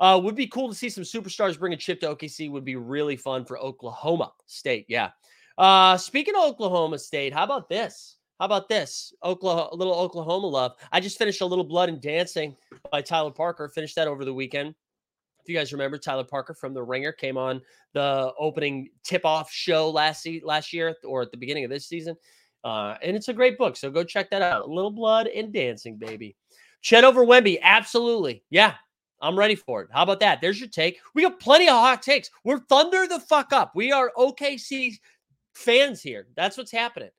[0.00, 2.50] Uh, would be cool to see some superstars bring a chip to OKC.
[2.50, 4.86] Would be really fun for Oklahoma State.
[4.88, 5.10] Yeah.
[5.56, 8.16] Uh, speaking of Oklahoma State, how about this?
[8.38, 9.12] How about this?
[9.24, 10.72] Oklahoma, little Oklahoma love.
[10.92, 12.56] I just finished a little Blood and Dancing
[12.92, 13.68] by Tyler Parker.
[13.68, 14.74] Finished that over the weekend.
[15.42, 17.60] If you guys remember, Tyler Parker from The Ringer came on
[17.94, 22.16] the opening tip-off show last last year or at the beginning of this season.
[22.62, 23.76] Uh, and it's a great book.
[23.76, 24.68] So go check that out.
[24.68, 26.36] A little blood and dancing, baby.
[26.82, 27.58] Chet over Wemby.
[27.60, 28.44] Absolutely.
[28.50, 28.74] Yeah.
[29.20, 29.88] I'm ready for it.
[29.92, 30.40] How about that?
[30.40, 31.00] There's your take.
[31.14, 32.30] We got plenty of hot takes.
[32.44, 33.72] We're thunder the fuck up.
[33.74, 34.94] We are OKC
[35.54, 36.28] fans here.
[36.36, 37.10] That's what's happening.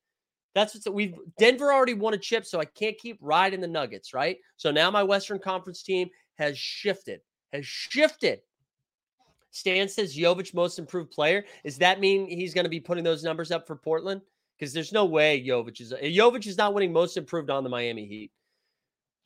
[0.55, 4.13] That's what's we've Denver already won a chip, so I can't keep riding the Nuggets,
[4.13, 4.37] right?
[4.57, 7.21] So now my Western Conference team has shifted,
[7.53, 8.41] has shifted.
[9.51, 11.43] Stan says Jovic most improved player.
[11.65, 14.21] Does that mean he's going to be putting those numbers up for Portland?
[14.59, 18.05] because there's no way Jovic is Jovic is not winning most improved on the Miami
[18.05, 18.31] Heat.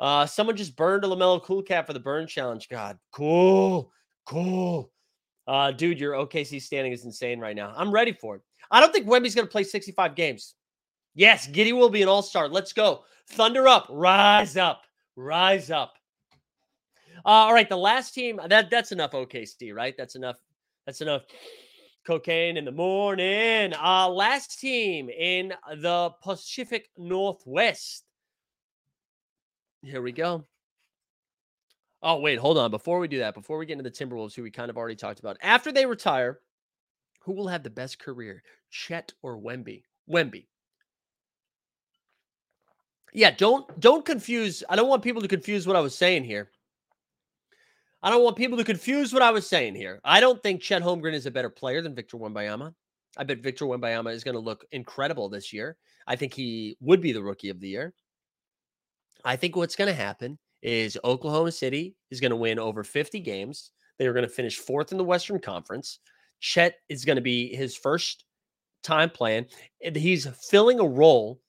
[0.03, 2.67] Uh, someone just burned a LaMelo Cool Cat for the burn challenge.
[2.67, 3.89] God, cool,
[4.25, 4.91] cool.
[5.47, 7.73] Uh, dude, your OKC standing is insane right now.
[7.73, 8.41] I'm ready for it.
[8.69, 10.55] I don't think Wemby's going to play 65 games.
[11.15, 12.49] Yes, Giddey will be an all star.
[12.49, 13.05] Let's go.
[13.29, 14.81] Thunder up, rise up,
[15.15, 15.93] rise up.
[17.25, 19.95] Uh, all right, the last team that that's enough OKC, right?
[19.97, 20.35] That's enough.
[20.85, 21.21] That's enough
[22.05, 23.73] cocaine in the morning.
[23.73, 28.03] Uh, last team in the Pacific Northwest.
[29.83, 30.45] Here we go.
[32.01, 32.71] Oh, wait, hold on.
[32.71, 34.95] Before we do that, before we get into the Timberwolves, who we kind of already
[34.95, 36.39] talked about, after they retire,
[37.21, 39.83] who will have the best career, Chet or Wemby?
[40.09, 40.47] Wemby.
[43.13, 44.63] Yeah, don't don't confuse.
[44.67, 46.49] I don't want people to confuse what I was saying here.
[48.01, 50.01] I don't want people to confuse what I was saying here.
[50.03, 52.73] I don't think Chet Holmgren is a better player than Victor Wembanyama.
[53.15, 55.77] I bet Victor Wembanyama is going to look incredible this year.
[56.07, 57.93] I think he would be the rookie of the year.
[59.23, 63.19] I think what's going to happen is Oklahoma City is going to win over 50
[63.19, 63.71] games.
[63.99, 65.99] They are going to finish fourth in the Western Conference.
[66.39, 68.25] Chet is going to be his first
[68.83, 69.45] time playing.
[69.79, 71.39] He's filling a role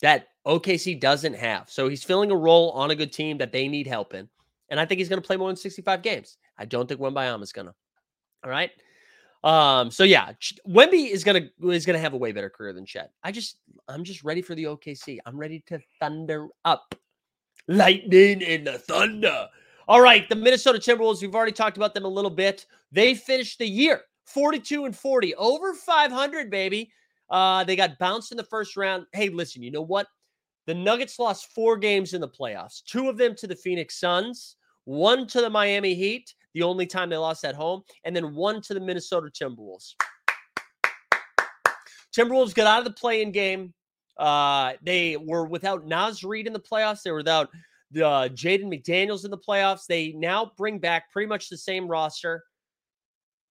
[0.00, 1.70] that OKC doesn't have.
[1.70, 4.28] So he's filling a role on a good team that they need help in.
[4.70, 6.38] And I think he's going to play more than 65 games.
[6.58, 7.74] I don't think Wembanyama is going to.
[8.44, 8.70] All right.
[9.44, 10.32] Um, so yeah,
[10.68, 13.10] Wemby is gonna is gonna have a way better career than Chet.
[13.24, 13.58] I just
[13.88, 15.18] I'm just ready for the OKC.
[15.26, 16.94] I'm ready to thunder up.
[17.68, 19.48] Lightning and the thunder.
[19.88, 22.66] All right, the Minnesota Timberwolves, we've already talked about them a little bit.
[22.92, 26.90] They finished the year 42 and 40, over 500, baby.
[27.30, 29.06] Uh, they got bounced in the first round.
[29.12, 30.06] Hey, listen, you know what?
[30.66, 34.56] The Nuggets lost four games in the playoffs, two of them to the Phoenix Suns
[34.84, 38.60] one to the Miami Heat, the only time they lost at home, and then one
[38.62, 39.94] to the Minnesota Timberwolves.
[42.16, 43.72] Timberwolves got out of the play-in game.
[44.22, 47.02] Uh, they were without Naz Reid in the playoffs.
[47.02, 47.50] They were without
[47.96, 49.86] uh, Jaden McDaniels in the playoffs.
[49.86, 52.42] They now bring back pretty much the same roster.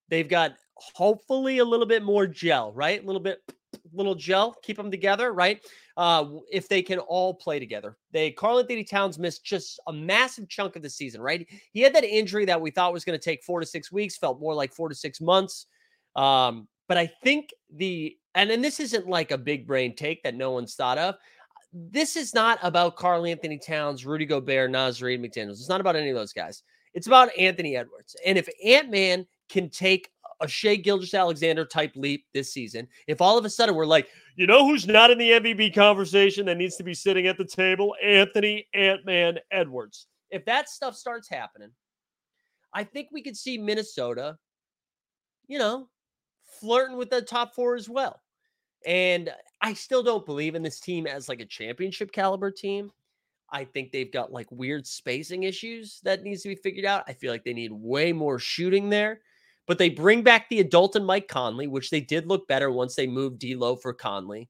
[0.09, 3.01] They've got hopefully a little bit more gel, right?
[3.01, 3.39] A little bit,
[3.93, 5.61] little gel, keep them together, right?
[5.97, 7.97] uh, if they can all play together.
[8.11, 11.47] They Karl-Anthony Towns missed just a massive chunk of the season, right?
[11.73, 14.17] He had that injury that we thought was going to take four to six weeks,
[14.17, 15.67] felt more like four to six months.
[16.15, 20.35] Um, but I think the and then this isn't like a big brain take that
[20.35, 21.15] no one's thought of.
[21.73, 25.51] This is not about Karl-Anthony Towns, Rudy Gobert, Naz Reid, McDaniels.
[25.51, 26.63] It's not about any of those guys.
[26.93, 28.15] It's about Anthony Edwards.
[28.25, 30.09] And if Ant Man can take
[30.41, 34.47] a Shai Gilgeous-Alexander type leap this season, if all of a sudden we're like, you
[34.47, 37.95] know who's not in the MVP conversation that needs to be sitting at the table?
[38.03, 40.07] Anthony Ant Man Edwards.
[40.29, 41.71] If that stuff starts happening,
[42.73, 44.37] I think we could see Minnesota,
[45.47, 45.89] you know,
[46.59, 48.20] flirting with the top four as well.
[48.85, 52.91] And I still don't believe in this team as like a championship caliber team.
[53.51, 57.03] I think they've got like weird spacing issues that needs to be figured out.
[57.07, 59.21] I feel like they need way more shooting there.
[59.67, 62.95] But they bring back the adult and Mike Conley, which they did look better once
[62.95, 64.49] they moved D'Lo for Conley.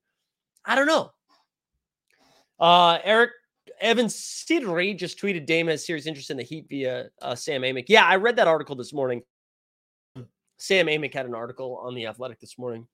[0.65, 1.11] I don't know.
[2.59, 3.31] Uh, Eric
[3.81, 7.85] Evan Sidri just tweeted Dame has serious interest in the Heat via uh, Sam Amick.
[7.87, 9.23] Yeah, I read that article this morning.
[10.57, 12.87] Sam Amick had an article on the Athletic this morning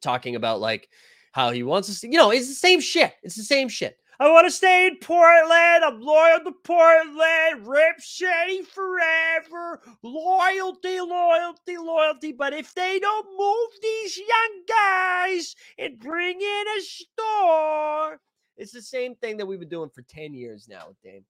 [0.00, 0.88] talking about like
[1.32, 3.14] how he wants to, you know, it's the same shit.
[3.22, 3.98] It's the same shit.
[4.20, 5.84] I want to stay in Portland.
[5.84, 7.66] I'm loyal to Portland.
[7.66, 9.80] Rip City forever.
[10.02, 12.32] Loyalty, loyalty, loyalty.
[12.32, 18.20] But if they don't move these young guys and bring in a store,
[18.56, 21.24] it's the same thing that we've been doing for 10 years now with Dame.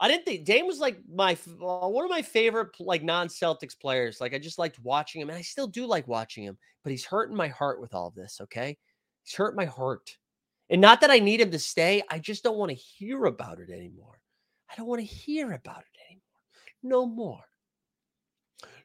[0.00, 4.20] I didn't think Dame was like my uh, one of my favorite like non-Celtics players.
[4.20, 6.58] Like I just liked watching him, and I still do like watching him.
[6.82, 8.40] But he's hurting my heart with all this.
[8.42, 8.76] Okay,
[9.22, 10.16] he's hurt my heart,
[10.68, 12.02] and not that I need him to stay.
[12.10, 14.20] I just don't want to hear about it anymore.
[14.70, 16.22] I don't want to hear about it anymore.
[16.82, 17.44] No more.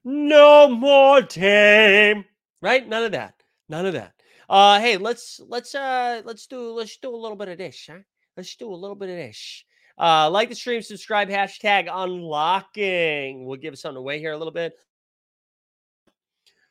[0.04, 2.26] No more Dame.
[2.62, 2.88] Right?
[2.88, 3.36] None of that.
[3.68, 4.14] None of that.
[4.48, 8.00] Uh, hey, let's let's uh let's do let's do a little bit of this, huh?
[8.36, 9.64] Let's do a little bit of this.
[10.00, 13.46] Uh, like the stream, subscribe, hashtag unlocking.
[13.46, 14.74] We'll give something away here a little bit.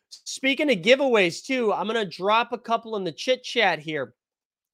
[0.08, 4.14] Speaking of giveaways, too, I'm going to drop a couple in the chit chat here.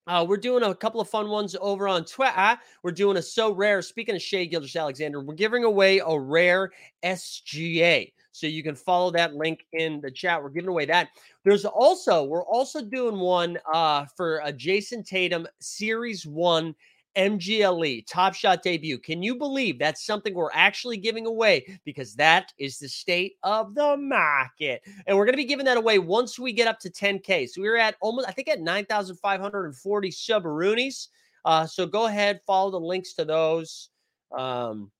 [0.06, 2.58] Uh, we're doing a couple of fun ones over on Twitter.
[2.82, 3.82] We're doing a Sorare.
[3.82, 6.70] Speaking of Shai Gilgeous-Alexander, we're giving away a rare
[7.02, 8.12] SGA.
[8.30, 10.42] So you can follow that link in the chat.
[10.42, 11.08] We're giving away that.
[11.44, 16.74] There's also, we're also doing one uh, for a Jayson Tatum Series 1
[17.16, 18.98] MGLE Top Shot debut.
[18.98, 21.78] Can you believe that's something we're actually giving away?
[21.84, 24.82] Because that is the state of the market.
[25.06, 27.48] And we're going to be giving that away once we get up to 10K.
[27.48, 31.08] So we are at almost, I think, at 9,540 subaroonies.
[31.44, 33.90] Uh, so go ahead, follow the links to those.
[34.36, 34.90] Um,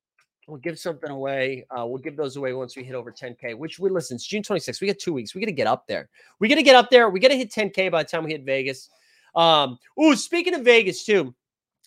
[0.46, 1.66] we'll give something away.
[1.70, 4.42] Uh, we'll give those away once we hit over 10K, which we listen, it's June
[4.42, 4.80] 26th.
[4.80, 5.34] We got two weeks.
[5.34, 6.10] We got to get up there.
[6.38, 7.08] We got to get up there.
[7.08, 8.90] We got to hit 10K by the time we hit Vegas.
[9.34, 11.34] Um, ooh, speaking of Vegas, too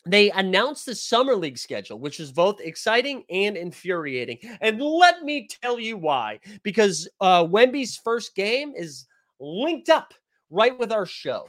[0.06, 4.40] they announced the summer league schedule, which is both exciting and infuriating.
[4.62, 6.40] And let me tell you why.
[6.64, 9.06] Because uh, Wemby's first game is
[9.40, 10.14] linked up
[10.50, 11.48] right with our show.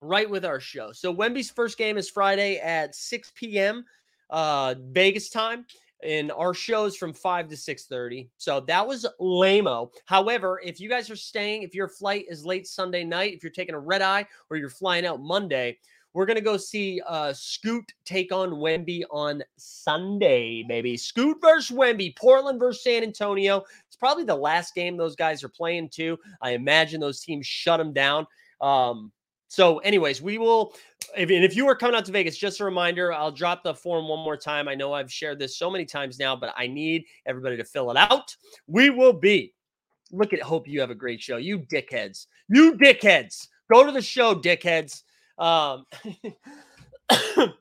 [0.00, 0.92] Right with our show.
[0.92, 3.84] So Wemby's first game is Friday at 6 p.m.
[4.30, 5.66] Uh, Vegas time.
[6.02, 8.28] And our show is from 5 to 6:30.
[8.36, 9.90] So that was lameo.
[10.04, 13.50] However, if you guys are staying, if your flight is late Sunday night, if you're
[13.52, 15.78] taking a red eye or you're flying out Monday,
[16.14, 20.96] we're gonna go see uh, Scoot take on Wemby on Sunday, baby.
[20.96, 23.64] Scoot versus Wemby, Portland versus San Antonio.
[23.88, 26.18] It's probably the last game those guys are playing too.
[26.40, 28.26] I imagine those teams shut them down.
[28.60, 29.12] Um,
[29.48, 30.74] so, anyways, we will.
[31.16, 33.74] If, and if you are coming out to Vegas, just a reminder, I'll drop the
[33.74, 34.68] form one more time.
[34.68, 37.90] I know I've shared this so many times now, but I need everybody to fill
[37.90, 38.34] it out.
[38.66, 39.52] We will be.
[40.10, 40.42] Look at.
[40.42, 41.36] Hope you have a great show.
[41.36, 42.26] You dickheads.
[42.48, 43.48] You dickheads.
[43.72, 45.02] Go to the show, dickheads.
[45.38, 45.86] Um,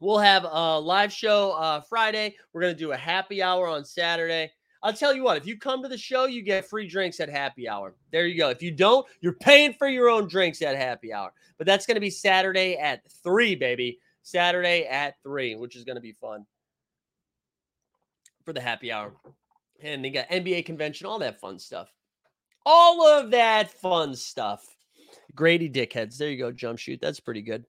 [0.00, 2.36] we'll have a live show uh, Friday.
[2.52, 4.50] We're going to do a happy hour on Saturday.
[4.82, 7.30] I'll tell you what, if you come to the show, you get free drinks at
[7.30, 7.94] happy hour.
[8.12, 8.50] There you go.
[8.50, 11.32] If you don't, you're paying for your own drinks at happy hour.
[11.56, 13.98] But that's going to be Saturday at 3, baby.
[14.22, 16.44] Saturday at 3, which is going to be fun
[18.44, 19.12] for the happy hour.
[19.82, 21.88] And they got NBA convention, all that fun stuff.
[22.66, 24.73] All of that fun stuff.
[25.34, 26.16] Grady dickheads.
[26.16, 27.00] There you go, jump shoot.
[27.00, 27.64] That's pretty good.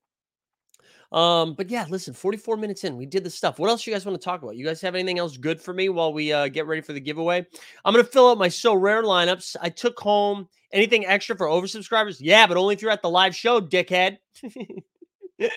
[1.11, 3.59] Um, but yeah, listen, 44 minutes in, we did the stuff.
[3.59, 4.55] What else you guys want to talk about?
[4.55, 6.99] You guys have anything else good for me while we uh, get ready for the
[6.99, 7.45] giveaway?
[7.85, 9.55] I'm gonna fill out my Sorare lineups.
[9.61, 12.17] I took home anything extra for oversubscribers.
[12.19, 14.17] Yeah, but only if you're at the live show, dickhead.
[14.43, 15.47] uh,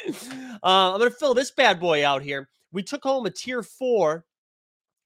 [0.63, 2.49] I'm gonna fill this bad boy out here.
[2.73, 4.27] We took home a tier four,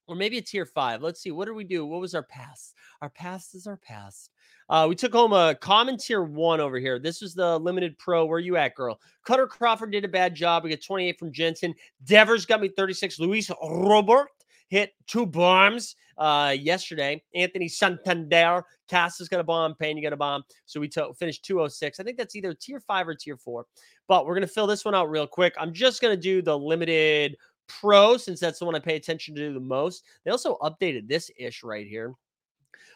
[0.07, 1.01] or maybe a tier five.
[1.01, 1.31] Let's see.
[1.31, 1.85] What did we do?
[1.85, 2.75] What was our past?
[3.01, 4.29] Our past is our past.
[4.69, 6.99] Uh, we took home a common tier one over here.
[6.99, 8.25] This was the limited pro.
[8.25, 8.99] Where you at, girl?
[9.27, 10.63] Kutter Crawford did a bad job.
[10.63, 11.73] We get 28 from Jansen.
[12.05, 13.19] Devers got me 36.
[13.19, 14.29] Luis Robert
[14.69, 17.21] hit two bombs uh, yesterday.
[17.35, 18.63] Anthony Santander.
[18.87, 19.75] Cass got a bomb.
[19.75, 20.43] Payne, you got a bomb.
[20.65, 21.99] So we t- finished 206.
[21.99, 23.65] I think that's either tier five or tier four.
[24.07, 25.53] But we're going to fill this one out real quick.
[25.59, 27.37] I'm just going to do the limited
[27.67, 30.03] pro since that's the one I pay attention to the most.
[30.25, 32.13] They also updated this ish right here.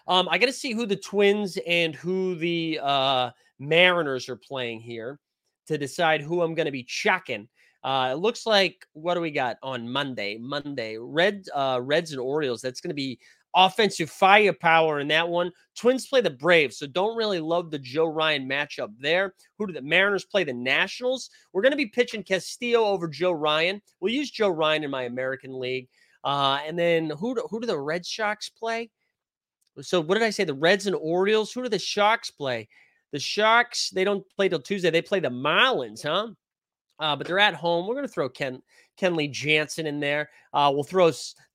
[0.08, 4.80] Um, I got to see who the Twins and who the uh, Mariners are playing
[4.80, 5.20] here
[5.68, 7.48] to decide who I'm going to be checking.
[7.84, 10.38] Uh, it looks like what do we got on Monday?
[10.38, 12.62] Monday, Red uh, Reds and Orioles.
[12.62, 13.20] That's going to be
[13.56, 15.52] offensive firepower in that one.
[15.76, 19.34] Twins play the Braves, so don't really love the Joe Ryan matchup there.
[19.58, 20.44] Who do the Mariners play?
[20.44, 21.30] The Nationals.
[21.54, 23.82] We're going to be pitching Castillo over Joe Ryan.
[24.00, 25.90] We'll use Joe Ryan in my American League.
[26.24, 28.90] Uh, and then who do, who do the Red Sox play?
[29.82, 30.44] So what did I say?
[30.44, 31.52] The Reds and Orioles.
[31.52, 32.68] Who do the Sharks play?
[33.12, 33.90] The Sharks.
[33.90, 34.90] They don't play till Tuesday.
[34.90, 36.30] They play the Marlins, huh?
[37.00, 37.88] Uh, but they're at home.
[37.88, 38.62] We're gonna throw Ken
[39.00, 40.30] Kenley Jansen in there.
[40.52, 41.12] Uh, we'll throw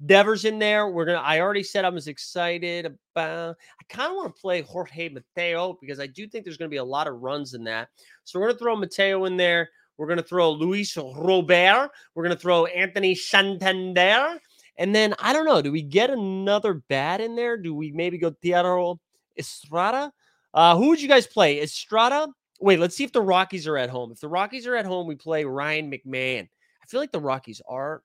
[0.06, 0.88] Devers in there.
[0.88, 1.18] We're gonna.
[1.18, 3.56] I already said I was excited about.
[3.80, 6.76] I kind of want to play Jorge Mateo because I do think there's gonna be
[6.76, 7.88] a lot of runs in that.
[8.22, 9.68] So we're gonna throw Mateo in there.
[9.98, 11.90] We're going to throw Luis Robert.
[12.14, 14.40] We're going to throw Anthony Santander.
[14.78, 15.62] And then I don't know.
[15.62, 17.56] Do we get another bat in there?
[17.56, 18.98] Do we maybe go Thairo
[19.38, 20.12] Estrada?
[20.54, 21.60] Uh, who would you guys play?
[21.60, 22.28] Estrada?
[22.60, 24.12] Wait, let's see if the Rockies are at home.
[24.12, 26.48] If the Rockies are at home, we play Ryan McMahon.
[26.82, 28.02] I feel like the Rockies are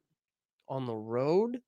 [0.68, 1.62] on the road.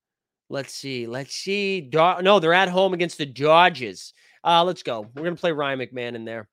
[0.48, 1.06] Let's see.
[1.06, 1.80] Let's see.
[1.80, 4.12] Do- no, they're at home against the Dodgers.
[4.42, 5.06] Uh, let's go.
[5.14, 6.48] We're gonna play Ryan McMahon in there.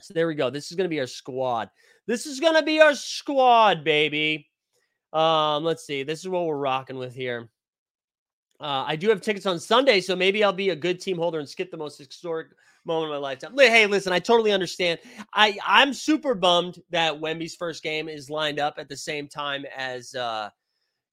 [0.00, 0.50] So there we go.
[0.50, 1.70] This is gonna be our squad.
[2.06, 4.50] This is gonna be our squad, baby.
[5.12, 6.02] Um, let's see.
[6.02, 7.48] This is what we're rocking with here.
[8.60, 11.38] Uh, I do have tickets on Sunday, so maybe I'll be a good team holder
[11.38, 12.48] and skip the most historic
[12.84, 13.56] moment of my lifetime.
[13.58, 15.00] Hey, listen, I totally understand.
[15.32, 19.64] I I'm super bummed that Wemby's first game is lined up at the same time
[19.76, 20.50] as uh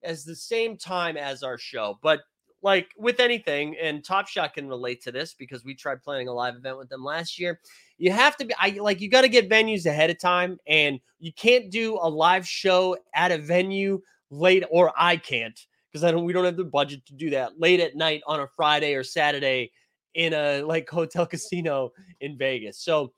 [0.04, 1.98] as the same time as our show.
[2.02, 2.22] But
[2.64, 6.34] like with anything, and Top Shot can relate to this because we tried planning a
[6.34, 7.60] live event with them last year.
[7.98, 11.00] You have to be I like you got to get venues ahead of time, and
[11.20, 15.60] you can't do a live show at a venue late, or I can't
[15.92, 18.40] because I don't we don't have the budget to do that late at night on
[18.40, 19.72] a Friday or Saturday
[20.14, 22.80] in a like hotel casino in Vegas.
[22.80, 23.14] So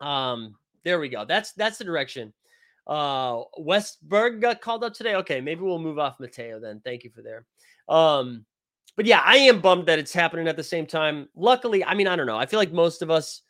[0.00, 1.24] um there we go.
[1.24, 2.32] That's that's the direction.
[2.86, 5.16] Uh Westburg got called up today.
[5.16, 6.80] Okay, maybe we'll move off Mateo then.
[6.84, 7.44] Thank you for there.
[7.88, 8.44] Um
[8.96, 11.28] but yeah, I am bummed that it's happening at the same time.
[11.36, 12.36] Luckily, I mean, I don't know.
[12.36, 13.42] I feel like most of us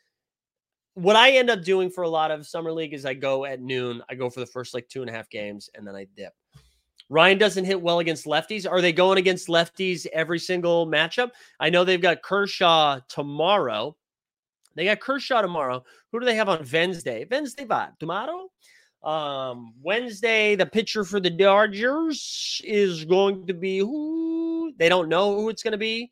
[0.98, 3.60] what I end up doing for a lot of summer league is I go at
[3.60, 6.08] noon, I go for the first like two and a half games, and then I
[6.16, 6.32] dip.
[7.08, 8.70] Ryan doesn't hit well against lefties.
[8.70, 11.30] Are they going against lefties every single matchup?
[11.58, 13.96] I know they've got Kershaw tomorrow.
[14.74, 15.84] They got Kershaw tomorrow.
[16.12, 17.26] Who do they have on Wednesday?
[17.30, 18.48] Wednesday vibe tomorrow.
[19.02, 24.72] Um, Wednesday, the pitcher for the Dodgers is going to be who?
[24.76, 26.10] They don't know who it's going to be.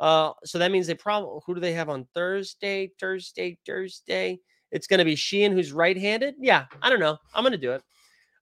[0.00, 2.90] Uh, so that means they probably who do they have on Thursday?
[2.98, 4.40] Thursday, Thursday.
[4.72, 6.34] It's going to be Sheehan, who's right-handed.
[6.40, 7.18] Yeah, I don't know.
[7.34, 7.82] I'm going to do it.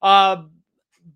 [0.00, 0.44] Uh,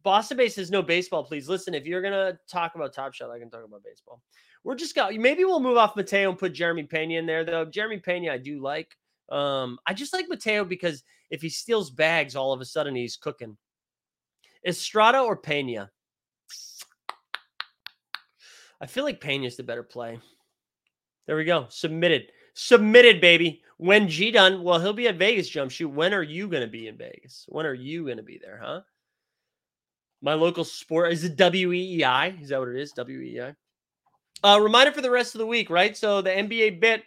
[0.02, 1.48] Boston Base says no baseball, please.
[1.48, 4.22] Listen, if you're gonna talk about Top Shot, I can talk about baseball.
[4.62, 7.64] We're just got maybe we'll move off Mateo and put Jeremy Pena in there though.
[7.64, 8.96] Jeremy Pena, I do like.
[9.30, 13.16] Um, I just like Mateo because if he steals bags, all of a sudden he's
[13.16, 13.56] cooking.
[14.66, 15.90] Estrada or Pena?
[18.80, 20.18] I feel like Pena's the better play.
[21.26, 21.66] There we go.
[21.68, 22.32] Submitted.
[22.54, 23.62] Submitted, baby.
[23.78, 25.88] When G done, well, he'll be at Vegas jump shoot.
[25.88, 27.44] When are you to be in Vegas?
[27.48, 28.82] When are you to be there, huh?
[30.22, 32.42] My local sport is it WEEI?
[32.42, 32.92] Is that what it is?
[32.92, 33.54] WEEI.
[34.42, 35.96] Uh, reminder for the rest of the week, right?
[35.96, 37.02] So the NBA bit,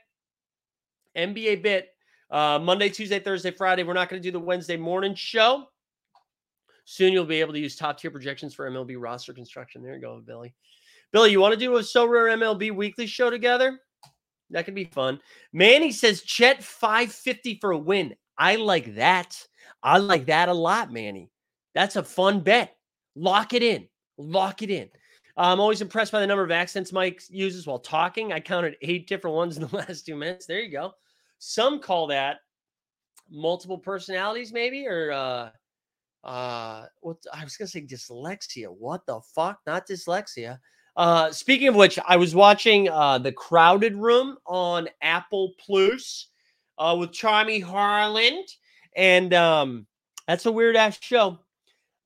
[1.16, 1.90] NBA bit,
[2.32, 3.84] uh, Monday, Tuesday, Thursday, Friday.
[3.84, 5.66] We're not going to do the Wednesday morning show.
[6.86, 9.84] Soon you'll be able to use top tier projections for MLB roster construction.
[9.84, 10.54] There you go, Billy.
[11.12, 13.80] Billy, you want to do a Sorare MLB weekly show together?
[14.52, 15.20] That could be fun.
[15.52, 18.16] Manny says Chet 550 for a win.
[18.38, 19.46] I like that.
[19.84, 21.30] I like that a lot, Manny.
[21.76, 22.77] That's a fun bet.
[23.18, 23.88] Lock it in.
[24.18, 24.90] Lock it in.
[25.38, 28.32] I'm always impressed by the number of accents Mike uses while talking.
[28.32, 30.46] I counted eight different ones in the last two minutes.
[30.46, 30.94] There you go.
[31.40, 32.38] Some call that
[33.30, 35.50] multiple personalities, maybe, or uh
[36.24, 38.68] uh what I was gonna say dyslexia.
[38.68, 39.60] What the fuck?
[39.68, 40.60] Not dyslexia.
[40.96, 46.28] Uh speaking of which, I was watching uh the crowded room on Apple Plus
[46.78, 48.48] uh with Charmy Harland,
[48.96, 49.88] and um
[50.28, 51.40] that's a weird ass show.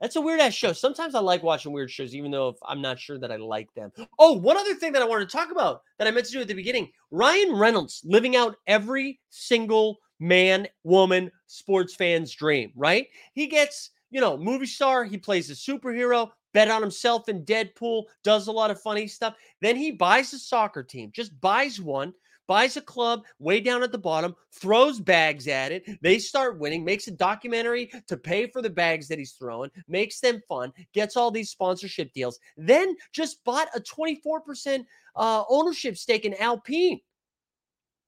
[0.02, 0.74] That's a weird ass show.
[0.74, 3.92] Sometimes I like watching weird shows, even though I'm not sure that I like them.
[4.18, 6.42] Oh, one other thing that I wanted to talk about that I meant to do
[6.42, 13.08] at the beginning Ryan Reynolds living out every single man, woman, sports fan's dream, right?
[13.34, 18.06] He gets, you know, movie star, he plays a superhero, bet on himself in Deadpool,
[18.24, 19.36] does a lot of funny stuff.
[19.62, 22.14] Then he buys a soccer team, just buys one,
[22.52, 25.88] buys a club way down at the bottom, throws bags at it.
[26.02, 30.20] They start winning, makes a documentary to pay for the bags that he's throwing, makes
[30.20, 34.84] them fun, gets all these sponsorship deals, then just bought a 24%
[35.16, 37.00] uh, ownership stake in Alpine.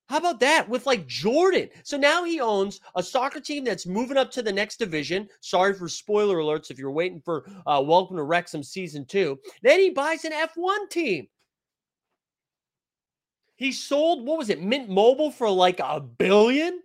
[0.10, 1.70] How about that with like Jordan?
[1.86, 5.30] So now he owns a soccer team that's moving up to the next division.
[5.40, 9.40] Sorry for spoiler alerts if you're waiting for uh, Welcome to Wrexham season two.
[9.62, 11.30] Then he buys an F1 team.
[13.56, 16.82] He sold, what was it, Mint Mobile for like a billion?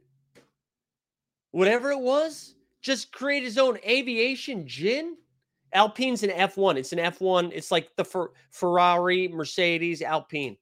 [1.51, 2.55] Whatever it was.
[2.83, 5.16] Just create his own aviation gin.
[5.73, 6.77] Alpine's an F1.
[6.77, 7.53] It's an F1.
[7.53, 10.57] It's like the Fer- Ferrari, Mercedes, Alpine.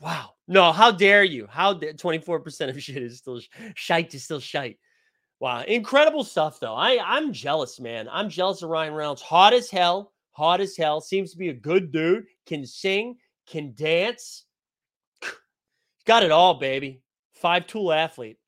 [0.00, 0.32] Wow.
[0.46, 1.46] No, how dare you?
[1.48, 3.40] How dare 24% of shit is still
[3.74, 4.78] shite is still shite.
[5.40, 5.62] Wow.
[5.62, 6.74] Incredible stuff though.
[6.74, 8.08] I I'm jealous, man.
[8.10, 9.22] I'm jealous of Ryan Reynolds.
[9.22, 10.12] Hot as hell.
[10.32, 11.00] Hot as hell.
[11.00, 12.26] Seems to be a good dude.
[12.46, 13.16] Can sing,
[13.46, 14.44] can dance.
[16.06, 17.02] Got it all, baby.
[17.32, 18.38] Five tool athlete.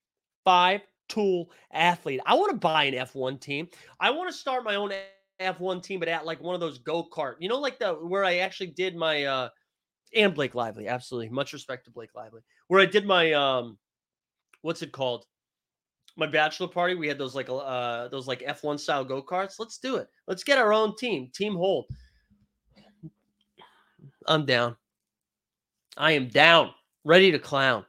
[0.44, 2.20] Five tool athlete.
[2.26, 3.68] I want to buy an F1 team.
[4.00, 4.92] I want to start my own
[5.40, 8.24] F1 team, but at like one of those go kart, you know, like the where
[8.24, 9.48] I actually did my uh
[10.14, 11.28] and Blake Lively, absolutely.
[11.28, 12.42] Much respect to Blake Lively.
[12.68, 13.78] Where I did my um
[14.62, 15.26] what's it called?
[16.16, 16.94] My bachelor party.
[16.94, 19.58] We had those like uh those like F1 style go-karts.
[19.58, 20.08] Let's do it.
[20.26, 21.30] Let's get our own team.
[21.34, 21.86] Team hold.
[24.26, 24.76] I'm down.
[25.96, 26.70] I am down.
[27.04, 27.84] Ready to clown.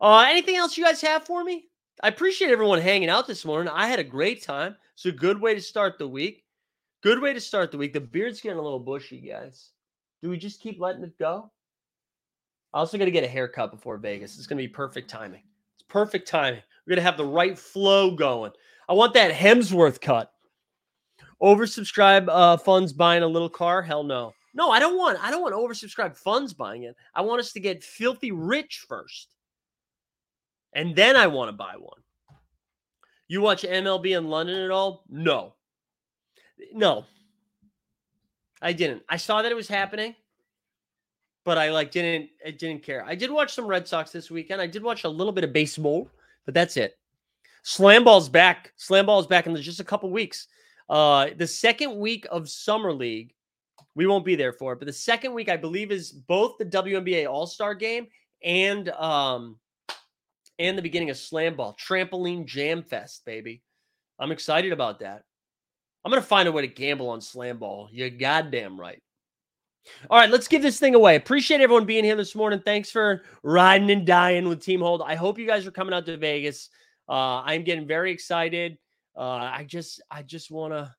[0.00, 1.66] Uh anything else you guys have for me?
[2.02, 3.72] I appreciate everyone hanging out this morning.
[3.74, 4.76] I had a great time.
[4.94, 6.44] It's a good way to start the week.
[7.02, 7.92] Good way to start the week.
[7.92, 9.70] The beard's getting a little bushy, guys.
[10.22, 11.50] Do we just keep letting it go?
[12.72, 14.36] I also got to get a haircut before Vegas.
[14.36, 15.42] It's going to be perfect timing.
[15.74, 16.60] It's perfect timing.
[16.86, 18.52] We're going to have the right flow going.
[18.88, 20.32] I want that Hemsworth cut.
[21.42, 23.82] Oversubscribe uh, funds buying a little car?
[23.82, 24.32] Hell no.
[24.52, 25.18] No, I don't want.
[25.22, 26.96] I don't want oversubscribed funds buying it.
[27.14, 29.28] I want us to get filthy rich first,
[30.72, 32.00] and then I want to buy one.
[33.28, 35.04] You watch MLB in London at all?
[35.08, 35.54] No.
[36.72, 37.04] No,
[38.60, 39.02] I didn't.
[39.08, 40.14] I saw that it was happening,
[41.44, 43.04] but I like didn't I didn't care.
[43.06, 44.60] I did watch some Red Sox this weekend.
[44.60, 46.10] I did watch a little bit of baseball,
[46.44, 46.98] but that's it.
[47.62, 48.72] Slam ball's back.
[48.76, 50.48] Slam ball's back in just a couple weeks.
[50.88, 53.32] Uh the second week of summer league,
[53.94, 56.64] we won't be there for it, but the second week I believe is both the
[56.64, 58.06] WNBA All-Star game
[58.42, 59.56] and um
[60.58, 63.62] and the beginning of Slam Ball, Trampoline Jam Fest, baby.
[64.18, 65.22] I'm excited about that.
[66.04, 67.88] I'm to find a way to gamble on slam ball.
[67.90, 69.02] You're goddamn right.
[70.08, 71.16] All right, let's give this thing away.
[71.16, 72.60] Appreciate everyone being here this morning.
[72.64, 75.02] Thanks for riding and dying with Team Hold.
[75.02, 76.68] I hope you guys are coming out to Vegas.
[77.08, 78.78] Uh, I'm getting very excited.
[79.16, 80.94] Uh, I just, I just want to,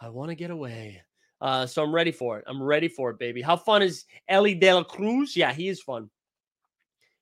[0.00, 1.02] I want to get away.
[1.40, 2.44] Uh, so I'm ready for it.
[2.46, 3.40] I'm ready for it, baby.
[3.40, 5.36] How fun is Elly De La Cruz?
[5.36, 6.10] Yeah, he is fun.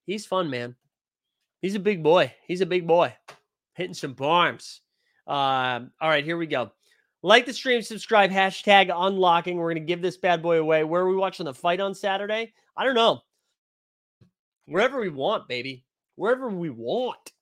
[0.07, 0.75] He's fun, man.
[1.63, 2.33] He's a big boy.
[2.47, 3.15] He's a big boy,
[3.75, 4.81] hitting some bombs.
[5.27, 6.73] Uh, all right, here we go.
[7.23, 9.57] Like the stream, subscribe, hashtag unlocking.
[9.57, 10.85] We're going to give this bad boy away.
[10.85, 12.53] Where are we watching the fight on Saturday?
[12.77, 13.21] I don't know.
[14.67, 15.85] Wherever we want, baby.
[16.15, 17.33] Wherever we want.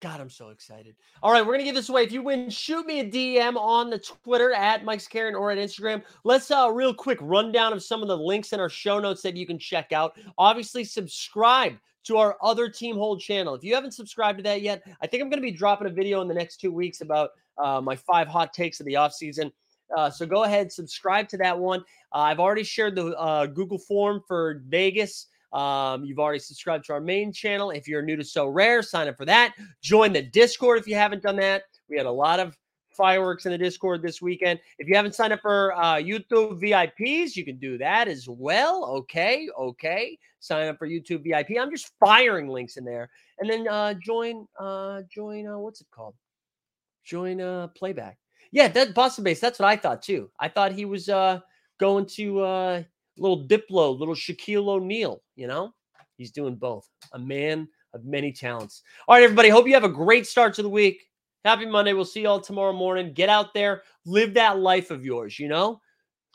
[0.00, 0.96] God, I'm so excited.
[1.22, 2.04] All right, we're to give this away.
[2.04, 5.58] If you win, shoot me a DM on the Twitter at Mike's Karen or at
[5.58, 6.02] Instagram.
[6.24, 9.36] Let's uh real quick rundown of some of the links in our show notes that
[9.36, 10.18] you can check out.
[10.38, 13.54] Obviously, subscribe to our other Team Hold channel.
[13.54, 16.22] If you haven't subscribed to that yet, I think I'm to be dropping a video
[16.22, 19.52] in the next two weeks about uh, my five hot takes of the offseason.
[19.94, 21.80] Uh, so go ahead, subscribe to that one.
[22.14, 25.26] Uh, I've already shared the uh, Google form for Vegas.
[25.52, 27.70] Um, you've already subscribed to our main channel.
[27.70, 29.54] If you're new to Sorare, sign up for that.
[29.82, 31.64] Join the Discord if you haven't done that.
[31.88, 32.56] We had a lot of
[33.00, 34.60] fireworks in the Discord this weekend.
[34.78, 38.84] If you haven't signed up for uh, YouTube VIPs, you can do that as well.
[38.84, 40.18] Okay, okay.
[40.40, 41.58] Sign up for YouTube VIP.
[41.60, 44.46] I'm just firing links in there, and then uh, join.
[44.58, 45.46] Uh, join.
[45.46, 46.14] Uh, what's it called?
[47.04, 48.18] Join uh, playback.
[48.52, 49.40] Yeah, that Boston base.
[49.40, 50.30] That's what I thought too.
[50.38, 51.40] I thought he was uh,
[51.78, 52.82] going to uh,
[53.20, 55.22] little Diplo, little Shaquille O'Neal.
[55.36, 55.72] You know,
[56.16, 56.88] he's doing both.
[57.12, 58.82] A man of many talents.
[59.06, 59.48] All right, everybody.
[59.48, 61.06] Hope you have a great start to the week.
[61.44, 61.92] Happy Monday.
[61.92, 63.12] We'll see you all tomorrow morning.
[63.12, 65.80] Get out there, live that life of yours, you know,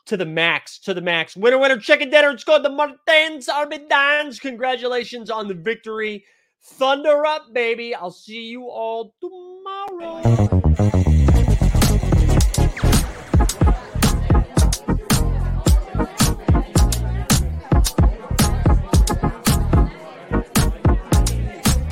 [0.06, 1.36] to the max, to the max.
[1.36, 2.30] Winner, winner, chicken dinner.
[2.30, 4.40] It's called the Martins Arbidans.
[4.40, 6.24] Congratulations on the victory.
[6.62, 7.94] Thunder up, baby.
[7.94, 11.02] I'll see you all tomorrow.